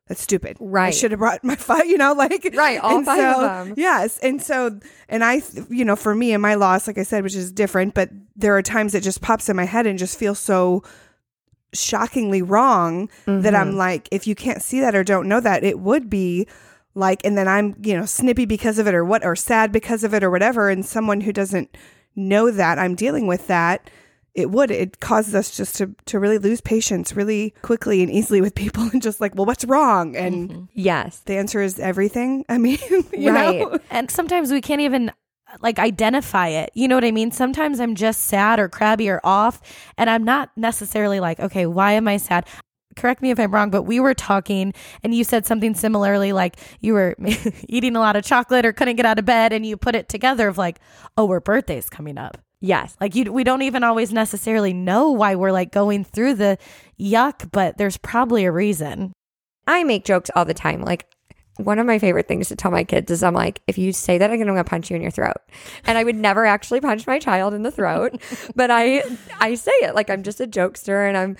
that's 0.07 0.21
stupid. 0.21 0.57
Right. 0.59 0.87
I 0.87 0.91
should 0.91 1.11
have 1.11 1.19
brought 1.19 1.43
my 1.43 1.55
five, 1.55 1.87
you 1.87 1.97
know, 1.97 2.13
like 2.13 2.51
right, 2.53 2.79
all 2.79 3.03
five 3.03 3.19
so, 3.19 3.45
of 3.45 3.67
them. 3.67 3.73
Yes, 3.77 4.19
and 4.19 4.41
so, 4.41 4.79
and 5.09 5.23
I, 5.23 5.41
you 5.69 5.83
know, 5.83 5.95
for 5.95 6.13
me 6.13 6.33
and 6.33 6.41
my 6.41 6.55
loss, 6.55 6.87
like 6.87 6.97
I 6.97 7.03
said, 7.03 7.23
which 7.23 7.35
is 7.35 7.51
different, 7.51 7.93
but 7.95 8.09
there 8.35 8.55
are 8.55 8.61
times 8.61 8.93
it 8.93 9.01
just 9.01 9.21
pops 9.21 9.49
in 9.49 9.55
my 9.55 9.65
head 9.65 9.87
and 9.87 9.97
just 9.97 10.19
feels 10.19 10.39
so 10.39 10.83
shockingly 11.73 12.41
wrong 12.41 13.07
mm-hmm. 13.25 13.41
that 13.41 13.55
I'm 13.55 13.69
mm-hmm. 13.69 13.77
like, 13.77 14.07
if 14.11 14.27
you 14.27 14.35
can't 14.35 14.61
see 14.61 14.79
that 14.79 14.95
or 14.95 15.03
don't 15.03 15.27
know 15.27 15.39
that, 15.39 15.63
it 15.63 15.79
would 15.79 16.09
be 16.09 16.47
like, 16.93 17.21
and 17.25 17.37
then 17.37 17.47
I'm, 17.47 17.75
you 17.81 17.97
know, 17.97 18.05
snippy 18.05 18.45
because 18.45 18.77
of 18.79 18.87
it 18.87 18.93
or 18.93 19.03
what, 19.03 19.25
or 19.25 19.35
sad 19.35 19.71
because 19.71 20.03
of 20.03 20.13
it 20.13 20.23
or 20.23 20.29
whatever, 20.29 20.69
and 20.69 20.85
someone 20.85 21.21
who 21.21 21.33
doesn't 21.33 21.75
know 22.15 22.51
that 22.51 22.77
I'm 22.77 22.95
dealing 22.95 23.27
with 23.27 23.47
that 23.47 23.89
it 24.35 24.51
would. 24.51 24.69
It 24.69 24.99
causes 24.99 25.33
us 25.33 25.55
just 25.55 25.77
to 25.77 25.95
to 26.05 26.19
really 26.19 26.37
lose 26.37 26.61
patience 26.61 27.15
really 27.15 27.55
quickly 27.61 28.03
and 28.03 28.11
easily 28.11 28.41
with 28.41 28.53
people 28.53 28.83
and 28.93 29.01
just 29.01 29.21
like 29.21 29.33
well 29.33 29.45
what's 29.45 29.65
wrong? 29.65 30.15
And 30.15 30.49
mm-hmm. 30.49 30.63
yes. 30.73 31.19
the 31.19 31.37
answer 31.37 31.61
is 31.61 31.79
everything. 31.79 32.45
I 32.49 32.57
mean 32.57 32.77
right 33.13 33.59
know? 33.59 33.79
and 33.89 34.11
sometimes 34.11 34.51
we 34.51 34.61
can't 34.61 34.81
even 34.81 35.11
like 35.61 35.79
identify 35.79 36.49
it. 36.49 36.69
You 36.73 36.87
know 36.87 36.95
what 36.95 37.05
i 37.05 37.11
mean? 37.11 37.31
Sometimes 37.31 37.79
i'm 37.79 37.95
just 37.95 38.21
sad 38.21 38.59
or 38.59 38.67
crabby 38.67 39.09
or 39.09 39.21
off 39.23 39.61
and 39.97 40.09
i'm 40.09 40.23
not 40.23 40.51
necessarily 40.57 41.19
like 41.19 41.39
okay 41.39 41.65
why 41.65 41.93
am 41.93 42.07
i 42.07 42.17
sad? 42.17 42.45
Correct 42.95 43.21
me 43.21 43.29
if 43.29 43.37
I'm 43.41 43.53
wrong, 43.53 43.71
but 43.71 43.83
we 43.83 43.99
were 43.99 44.13
talking 44.13 44.73
and 45.03 45.13
you 45.13 45.25
said 45.25 45.45
something 45.45 45.75
similarly 45.75 46.31
like 46.31 46.57
you 46.79 46.93
were 46.93 47.13
eating 47.67 47.95
a 47.97 47.99
lot 47.99 48.15
of 48.15 48.23
chocolate 48.23 48.65
or 48.65 48.71
couldn't 48.71 48.95
get 48.95 49.05
out 49.05 49.19
of 49.19 49.25
bed 49.25 49.51
and 49.51 49.65
you 49.65 49.75
put 49.75 49.95
it 49.95 50.07
together 50.07 50.47
of 50.47 50.57
like, 50.57 50.79
oh, 51.17 51.27
our 51.27 51.41
birthday's 51.41 51.89
coming 51.89 52.17
up. 52.17 52.37
Yes. 52.65 52.97
Like 52.99 53.13
you 53.13 53.31
we 53.31 53.43
don't 53.43 53.61
even 53.61 53.83
always 53.83 54.11
necessarily 54.11 54.73
know 54.73 55.11
why 55.11 55.35
we're 55.35 55.51
like 55.51 55.71
going 55.71 56.03
through 56.03 56.33
the 56.35 56.57
yuck, 56.99 57.51
but 57.51 57.77
there's 57.77 57.97
probably 57.97 58.45
a 58.45 58.51
reason. 58.51 59.13
I 59.67 59.83
make 59.83 60.03
jokes 60.03 60.31
all 60.35 60.45
the 60.45 60.55
time. 60.55 60.81
Like 60.81 61.05
one 61.57 61.77
of 61.77 61.85
my 61.85 61.99
favorite 61.99 62.27
things 62.27 62.49
to 62.49 62.55
tell 62.55 62.71
my 62.71 62.83
kids 62.83 63.11
is 63.11 63.23
I'm 63.23 63.35
like, 63.35 63.61
if 63.67 63.77
you 63.77 63.93
say 63.93 64.17
that, 64.17 64.29
I'm 64.29 64.37
going 64.41 64.53
to 64.53 64.63
punch 64.63 64.89
you 64.89 64.95
in 64.95 65.01
your 65.01 65.11
throat. 65.11 65.37
And 65.85 65.97
I 65.97 66.03
would 66.03 66.15
never 66.15 66.45
actually 66.45 66.81
punch 66.81 67.07
my 67.07 67.17
child 67.17 67.53
in 67.53 67.63
the 67.63 67.71
throat, 67.71 68.19
but 68.55 68.71
I 68.71 69.03
I 69.39 69.53
say 69.55 69.71
it 69.81 69.93
like 69.93 70.09
I'm 70.09 70.23
just 70.23 70.41
a 70.41 70.47
jokester 70.47 71.07
and 71.07 71.15
I'm 71.15 71.37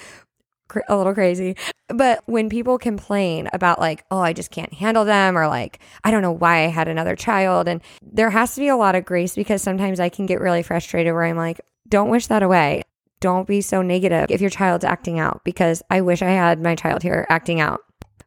a 0.87 0.97
little 0.97 1.13
crazy. 1.13 1.55
But 1.87 2.21
when 2.25 2.49
people 2.49 2.77
complain 2.77 3.49
about 3.53 3.79
like, 3.79 4.05
oh, 4.09 4.19
I 4.19 4.33
just 4.33 4.51
can't 4.51 4.73
handle 4.73 5.05
them 5.05 5.37
or 5.37 5.47
like, 5.47 5.79
I 6.03 6.11
don't 6.11 6.21
know 6.21 6.31
why 6.31 6.63
I 6.63 6.67
had 6.67 6.87
another 6.87 7.15
child 7.15 7.67
and 7.67 7.81
there 8.01 8.29
has 8.29 8.55
to 8.55 8.61
be 8.61 8.67
a 8.67 8.75
lot 8.75 8.95
of 8.95 9.05
grace 9.05 9.35
because 9.35 9.61
sometimes 9.61 9.99
I 9.99 10.09
can 10.09 10.25
get 10.25 10.41
really 10.41 10.63
frustrated 10.63 11.13
where 11.13 11.25
I'm 11.25 11.37
like, 11.37 11.61
don't 11.87 12.09
wish 12.09 12.27
that 12.27 12.43
away. 12.43 12.81
Don't 13.19 13.47
be 13.47 13.61
so 13.61 13.81
negative 13.81 14.27
if 14.29 14.41
your 14.41 14.49
child's 14.49 14.85
acting 14.85 15.19
out 15.19 15.41
because 15.43 15.81
I 15.89 16.01
wish 16.01 16.21
I 16.21 16.29
had 16.29 16.61
my 16.61 16.75
child 16.75 17.03
here 17.03 17.25
acting 17.29 17.59
out. 17.59 17.81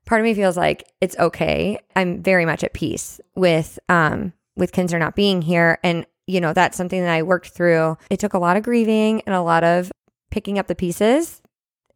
Part 0.07 0.21
of 0.21 0.25
me 0.25 0.35
feels 0.35 0.57
like 0.57 0.85
it's 1.01 1.17
okay. 1.19 1.79
I'm 1.95 2.23
very 2.23 2.47
much 2.47 2.65
at 2.65 2.73
peace 2.73 3.21
with 3.35 3.79
um 3.89 4.33
with 4.57 4.73
Kinzer 4.73 4.99
not 4.99 5.15
being 5.15 5.41
here. 5.41 5.79
And, 5.83 6.05
you 6.27 6.41
know, 6.41 6.53
that's 6.53 6.77
something 6.77 7.01
that 7.01 7.11
I 7.11 7.23
worked 7.23 7.51
through. 7.51 7.97
It 8.11 8.19
took 8.19 8.35
a 8.35 8.39
lot 8.39 8.57
of 8.57 8.65
grieving 8.65 9.23
and 9.23 9.35
a 9.35 9.41
lot 9.41 9.65
of 9.65 9.91
picking 10.31 10.59
up 10.59 10.67
the 10.67 10.75
pieces, 10.75 11.41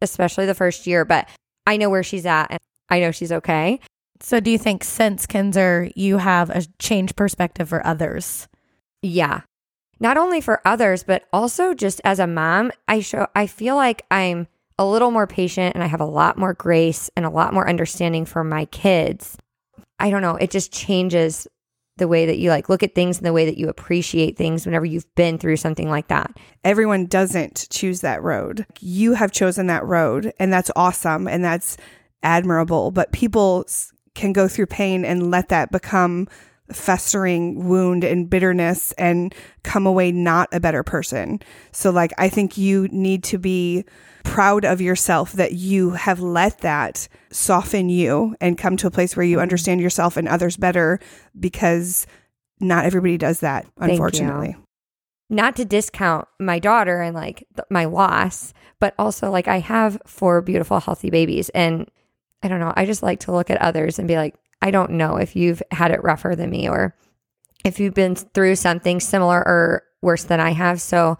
especially 0.03 0.45
the 0.45 0.53
first 0.53 0.85
year, 0.85 1.05
but 1.05 1.27
I 1.65 1.77
know 1.77 1.89
where 1.89 2.03
she's 2.03 2.25
at 2.25 2.51
and 2.51 2.59
I 2.89 2.99
know 2.99 3.11
she's 3.11 3.31
okay. 3.31 3.79
So, 4.19 4.39
do 4.39 4.51
you 4.51 4.57
think 4.57 4.83
since 4.83 5.25
Kinzer, 5.25 5.89
you 5.95 6.17
have 6.17 6.49
a 6.49 6.65
changed 6.79 7.15
perspective 7.15 7.69
for 7.69 7.85
others? 7.85 8.47
Yeah. 9.01 9.41
Not 9.99 10.17
only 10.17 10.41
for 10.41 10.61
others, 10.65 11.03
but 11.03 11.23
also 11.33 11.73
just 11.73 12.01
as 12.03 12.19
a 12.19 12.27
mom, 12.27 12.71
I 12.87 12.99
show 12.99 13.27
I 13.35 13.47
feel 13.47 13.75
like 13.75 14.05
I'm 14.11 14.47
a 14.77 14.85
little 14.85 15.11
more 15.11 15.27
patient 15.27 15.75
and 15.75 15.83
I 15.83 15.87
have 15.87 16.01
a 16.01 16.05
lot 16.05 16.37
more 16.37 16.53
grace 16.53 17.09
and 17.15 17.25
a 17.25 17.29
lot 17.29 17.53
more 17.53 17.67
understanding 17.67 18.25
for 18.25 18.43
my 18.43 18.65
kids. 18.65 19.37
I 19.99 20.09
don't 20.09 20.21
know, 20.21 20.35
it 20.35 20.51
just 20.51 20.71
changes 20.71 21.47
the 21.97 22.07
way 22.07 22.25
that 22.25 22.37
you 22.37 22.49
like 22.49 22.69
look 22.69 22.83
at 22.83 22.95
things 22.95 23.17
and 23.17 23.25
the 23.25 23.33
way 23.33 23.45
that 23.45 23.57
you 23.57 23.69
appreciate 23.69 24.35
things 24.35 24.65
whenever 24.65 24.85
you've 24.85 25.13
been 25.15 25.37
through 25.37 25.57
something 25.57 25.89
like 25.89 26.07
that. 26.07 26.35
Everyone 26.63 27.05
doesn't 27.05 27.67
choose 27.69 28.01
that 28.01 28.23
road. 28.23 28.65
You 28.79 29.13
have 29.13 29.31
chosen 29.31 29.67
that 29.67 29.85
road 29.85 30.33
and 30.39 30.51
that's 30.51 30.71
awesome 30.75 31.27
and 31.27 31.43
that's 31.43 31.77
admirable, 32.23 32.91
but 32.91 33.11
people 33.11 33.65
can 34.15 34.33
go 34.33 34.47
through 34.47 34.67
pain 34.67 35.05
and 35.05 35.31
let 35.31 35.49
that 35.49 35.71
become 35.71 36.27
festering 36.71 37.67
wound 37.67 38.03
and 38.03 38.29
bitterness 38.29 38.93
and 38.93 39.35
come 39.63 39.85
away 39.85 40.11
not 40.11 40.49
a 40.51 40.59
better 40.59 40.83
person. 40.83 41.39
So 41.71 41.91
like 41.91 42.11
I 42.17 42.29
think 42.29 42.57
you 42.57 42.87
need 42.91 43.23
to 43.25 43.37
be 43.37 43.85
proud 44.23 44.65
of 44.65 44.81
yourself 44.81 45.33
that 45.33 45.53
you 45.53 45.91
have 45.91 46.19
let 46.19 46.59
that 46.59 47.07
soften 47.29 47.89
you 47.89 48.35
and 48.39 48.57
come 48.57 48.77
to 48.77 48.87
a 48.87 48.91
place 48.91 49.15
where 49.15 49.25
you 49.25 49.35
mm-hmm. 49.35 49.43
understand 49.43 49.81
yourself 49.81 50.17
and 50.17 50.27
others 50.27 50.57
better 50.57 50.99
because 51.39 52.07
not 52.59 52.85
everybody 52.85 53.17
does 53.17 53.41
that, 53.41 53.67
unfortunately. 53.77 54.55
Not 55.29 55.55
to 55.57 55.65
discount 55.65 56.27
my 56.39 56.59
daughter 56.59 57.01
and 57.01 57.15
like 57.15 57.45
th- 57.55 57.65
my 57.69 57.85
loss, 57.85 58.53
but 58.79 58.93
also 58.97 59.29
like 59.29 59.47
I 59.47 59.59
have 59.59 60.01
four 60.05 60.41
beautiful, 60.41 60.79
healthy 60.79 61.09
babies. 61.09 61.49
And 61.49 61.89
I 62.41 62.47
don't 62.47 62.59
know, 62.59 62.73
I 62.75 62.85
just 62.85 63.03
like 63.03 63.19
to 63.21 63.31
look 63.31 63.49
at 63.49 63.61
others 63.61 63.99
and 63.99 64.07
be 64.07 64.15
like, 64.15 64.35
I 64.63 64.71
don't 64.71 64.91
know 64.91 65.17
if 65.17 65.35
you've 65.35 65.61
had 65.71 65.91
it 65.91 66.01
rougher 66.03 66.35
than 66.37 66.49
me 66.49 66.69
or 66.69 66.95
if 67.65 67.81
you've 67.81 67.93
been 67.93 68.15
through 68.15 68.55
something 68.55 69.01
similar 69.01 69.39
or 69.39 69.83
worse 70.01 70.23
than 70.23 70.39
I 70.39 70.51
have. 70.51 70.79
So 70.79 71.17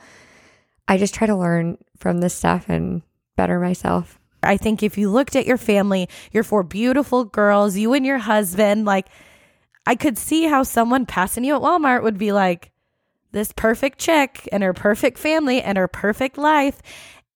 I 0.88 0.98
just 0.98 1.14
try 1.14 1.28
to 1.28 1.36
learn 1.36 1.78
from 1.98 2.20
this 2.20 2.34
stuff 2.34 2.70
and 2.70 3.02
better 3.36 3.60
myself. 3.60 4.18
I 4.42 4.56
think 4.56 4.82
if 4.82 4.98
you 4.98 5.10
looked 5.10 5.36
at 5.36 5.46
your 5.46 5.58
family, 5.58 6.08
your 6.32 6.44
four 6.44 6.64
beautiful 6.64 7.26
girls, 7.26 7.76
you 7.76 7.94
and 7.94 8.06
your 8.06 8.20
husband, 8.20 8.86
like 8.86 9.08
I 9.86 9.96
could 9.96 10.18
see 10.18 10.46
how 10.46 10.64
someone 10.64 11.06
passing 11.06 11.44
you 11.44 11.56
at 11.56 11.62
Walmart 11.62 12.02
would 12.02 12.18
be 12.18 12.32
like, 12.32 12.72
this 13.34 13.52
perfect 13.52 14.00
chick 14.00 14.48
and 14.54 14.64
her 14.64 14.74
perfect 14.74 15.18
family 15.18 15.62
and 15.62 15.78
her 15.78 15.90
perfect 15.90 16.38
life. 16.38 16.82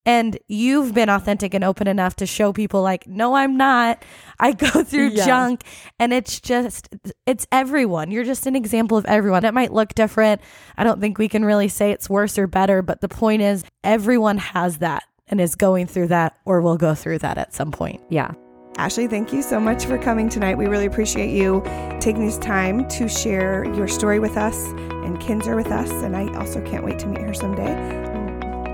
And 0.08 0.40
you've 0.48 0.94
been 0.94 1.10
authentic 1.10 1.54
and 1.54 1.66
open 1.66 1.86
enough 1.86 2.16
to 2.16 2.26
show 2.26 2.54
people, 2.54 2.82
like, 2.82 3.06
no, 3.08 3.36
I'm 3.36 3.58
not. 3.58 4.04
I 4.40 4.54
go 4.54 4.68
through 4.86 5.10
yeah. 5.10 5.26
junk. 5.26 5.66
And 6.00 6.14
it's 6.14 6.40
just, 6.40 6.88
it's 7.26 7.46
everyone. 7.52 8.10
You're 8.10 8.24
just 8.24 8.48
an 8.48 8.56
example 8.56 8.98
of 8.98 9.04
everyone. 9.06 9.44
It 9.44 9.54
might 9.54 9.74
look 9.74 9.94
different. 9.96 10.40
I 10.78 10.86
don't 10.86 11.02
think 11.02 11.18
we 11.18 11.28
can 11.28 11.44
really 11.44 11.68
say 11.68 11.92
it's 11.92 12.10
worse 12.10 12.38
or 12.40 12.48
better. 12.48 12.82
But 12.82 13.02
the 13.02 13.10
point 13.10 13.42
is, 13.42 13.66
everyone 13.84 14.38
has 14.38 14.78
that 14.78 15.04
and 15.28 15.42
is 15.42 15.56
going 15.56 15.88
through 15.88 16.08
that 16.08 16.38
or 16.46 16.62
will 16.62 16.78
go 16.78 16.96
through 16.96 17.20
that 17.20 17.38
at 17.38 17.54
some 17.54 17.74
point. 17.74 18.02
Yeah. 18.10 18.32
Ashley, 18.78 19.08
thank 19.08 19.34
you 19.34 19.42
so 19.42 19.60
much 19.60 19.86
for 19.86 19.98
coming 19.98 20.30
tonight. 20.30 20.58
We 20.58 20.68
really 20.68 20.86
appreciate 20.86 21.36
you 21.36 21.62
taking 22.00 22.26
this 22.26 22.38
time 22.38 22.88
to 22.90 23.10
share 23.10 23.66
your 23.76 23.90
story 23.90 24.20
with 24.20 24.38
us 24.38 24.68
and 24.68 25.20
Kinzer 25.20 25.58
with 25.58 25.68
us. 25.68 25.92
And 25.92 26.16
I 26.16 26.34
also 26.38 26.62
can't 26.62 26.86
wait 26.86 26.98
to 27.00 27.08
meet 27.08 27.20
her 27.22 27.34
someday. 27.34 28.07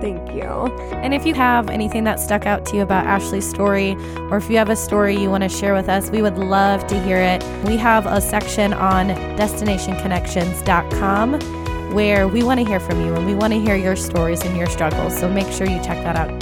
Thank 0.04 0.36
you. 0.36 0.44
And 0.44 1.14
if 1.14 1.26
you 1.26 1.34
have 1.34 1.70
anything 1.70 2.04
that 2.04 2.20
stuck 2.20 2.46
out 2.46 2.66
to 2.66 2.76
you 2.76 2.82
about 2.82 3.06
Ashley's 3.06 3.50
story, 3.50 3.96
or 4.30 4.36
if 4.36 4.50
you 4.50 4.58
have 4.58 4.68
a 4.68 4.76
story 4.76 5.16
you 5.16 5.30
want 5.30 5.44
to 5.44 5.50
share 5.50 5.74
with 5.74 5.88
us, 5.88 6.10
we 6.10 6.22
would 6.22 6.38
love 6.38 6.86
to 6.88 7.02
hear 7.04 7.20
it. 7.20 7.42
We 7.64 7.78
have 7.78 8.06
a 8.06 8.20
section 8.20 8.74
on 8.74 9.12
destinationconnections.com 9.38 11.94
where 11.94 12.28
we 12.28 12.44
want 12.44 12.60
to 12.60 12.66
hear 12.66 12.82
from 12.82 13.00
you 13.00 13.14
and 13.14 13.26
we 13.26 13.34
want 13.34 13.54
to 13.54 13.62
hear 13.62 13.78
your 13.78 13.96
stories 13.96 14.44
and 14.44 14.58
your 14.58 14.68
struggles. 14.68 15.18
So 15.18 15.30
make 15.30 15.50
sure 15.54 15.68
you 15.68 15.82
check 15.82 16.04
that 16.04 16.18
out. 16.18 16.38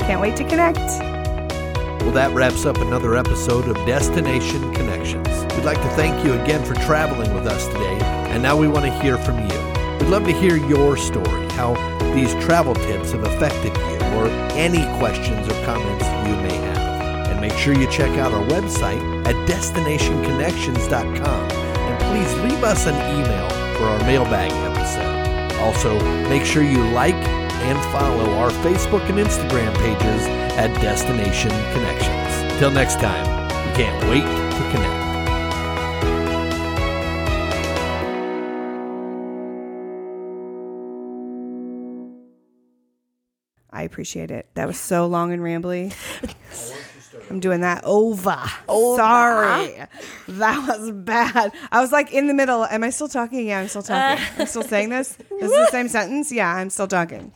Can't 0.00 0.22
wait 0.22 0.34
to 0.36 0.48
connect. 0.48 0.78
Well, 0.78 2.12
that 2.12 2.32
wraps 2.32 2.64
up 2.64 2.78
another 2.78 3.14
episode 3.14 3.68
of 3.68 3.76
Destination 3.86 4.72
Connections. 4.72 5.28
We'd 5.54 5.66
like 5.66 5.82
to 5.82 5.88
thank 5.90 6.24
you 6.24 6.32
again 6.32 6.64
for 6.64 6.72
traveling 6.76 7.34
with 7.34 7.46
us 7.46 7.66
today, 7.66 7.98
and 8.30 8.42
now 8.42 8.56
we 8.56 8.68
want 8.68 8.86
to 8.86 9.02
hear 9.02 9.18
from 9.18 9.38
you. 9.38 9.60
We'd 9.98 10.08
love 10.08 10.24
to 10.24 10.32
hear 10.32 10.56
your 10.56 10.96
story, 10.96 11.46
how 11.50 11.74
these 12.14 12.32
travel 12.44 12.74
tips 12.74 13.12
have 13.12 13.24
affected 13.24 13.74
you, 13.76 13.98
or 14.16 14.26
any 14.56 14.84
questions 14.98 15.48
or 15.48 15.64
comments 15.64 16.04
you 16.28 16.36
may 16.36 16.54
have. 16.54 17.30
And 17.30 17.40
make 17.40 17.54
sure 17.54 17.74
you 17.74 17.86
check 17.90 18.18
out 18.18 18.32
our 18.32 18.44
website 18.46 19.00
at 19.26 19.34
destinationconnections.com. 19.48 21.50
And 21.50 21.98
please 22.04 22.34
leave 22.42 22.62
us 22.62 22.86
an 22.86 22.94
email 22.94 23.48
for 23.76 23.84
our 23.84 23.98
mailbag 24.00 24.52
episode. 24.52 25.56
Also, 25.60 25.98
make 26.28 26.44
sure 26.44 26.62
you 26.62 26.82
like 26.90 27.14
and 27.14 27.78
follow 27.92 28.34
our 28.34 28.50
Facebook 28.50 29.08
and 29.08 29.18
Instagram 29.18 29.74
pages 29.76 30.26
at 30.58 30.74
Destination 30.80 31.50
Connections. 31.72 32.58
Till 32.58 32.70
next 32.70 33.00
time, 33.00 33.26
we 33.68 33.74
can't 33.76 34.02
wait 34.10 34.24
to 34.24 34.70
connect. 34.70 34.91
I 43.82 43.84
appreciate 43.84 44.30
it. 44.30 44.46
That 44.54 44.68
was 44.68 44.78
so 44.78 45.06
long 45.06 45.32
and 45.32 45.42
rambly. 45.42 45.92
I'm 47.30 47.40
doing 47.40 47.62
that 47.62 47.82
over. 47.84 48.40
over. 48.68 48.96
Sorry. 48.96 49.74
That 50.28 50.68
was 50.68 50.92
bad. 50.92 51.50
I 51.72 51.80
was 51.80 51.90
like 51.90 52.12
in 52.12 52.28
the 52.28 52.34
middle. 52.34 52.64
Am 52.64 52.84
I 52.84 52.90
still 52.90 53.08
talking? 53.08 53.48
Yeah, 53.48 53.58
I'm 53.58 53.66
still 53.66 53.82
talking. 53.82 54.22
Uh. 54.24 54.28
I'm 54.38 54.46
still 54.46 54.62
saying 54.62 54.90
this. 54.90 55.16
This 55.30 55.50
is 55.50 55.50
the 55.50 55.66
same 55.72 55.88
sentence. 55.88 56.30
Yeah, 56.30 56.54
I'm 56.54 56.70
still 56.70 56.86
talking. 56.86 57.32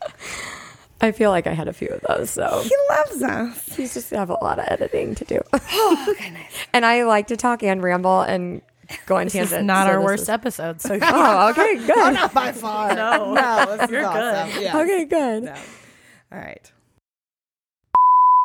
I 1.00 1.10
feel 1.10 1.30
like 1.30 1.48
I 1.48 1.52
had 1.52 1.66
a 1.66 1.72
few 1.72 1.88
of 1.88 2.00
those. 2.02 2.30
So 2.30 2.62
he 2.62 2.76
loves 2.90 3.22
us. 3.24 3.74
He's 3.74 3.94
just 3.94 4.10
have 4.10 4.30
a 4.30 4.34
lot 4.34 4.60
of 4.60 4.66
editing 4.68 5.16
to 5.16 5.24
do. 5.24 5.40
oh, 5.52 6.06
okay, 6.10 6.30
nice. 6.30 6.52
And 6.72 6.86
I 6.86 7.02
like 7.02 7.26
to 7.28 7.36
talk 7.36 7.64
and 7.64 7.82
ramble 7.82 8.20
and 8.20 8.62
go 9.06 9.16
on 9.16 9.24
this 9.24 9.32
tangents. 9.32 9.52
Is 9.52 9.64
not 9.64 9.88
so 9.88 9.94
our 9.94 10.00
worst 10.00 10.24
is... 10.24 10.28
episode. 10.28 10.80
So 10.80 10.96
oh, 11.02 11.50
okay, 11.50 11.74
good. 11.74 11.98
oh, 11.98 12.10
not 12.10 12.32
by 12.32 12.52
far. 12.52 12.94
No, 12.94 13.34
no, 13.34 13.86
you're 13.90 14.06
awesome. 14.06 14.60
good. 14.60 14.74
Okay, 14.74 15.04
good. 15.06 15.42
No. 15.44 15.54
All 16.32 16.38
right. 16.38 16.72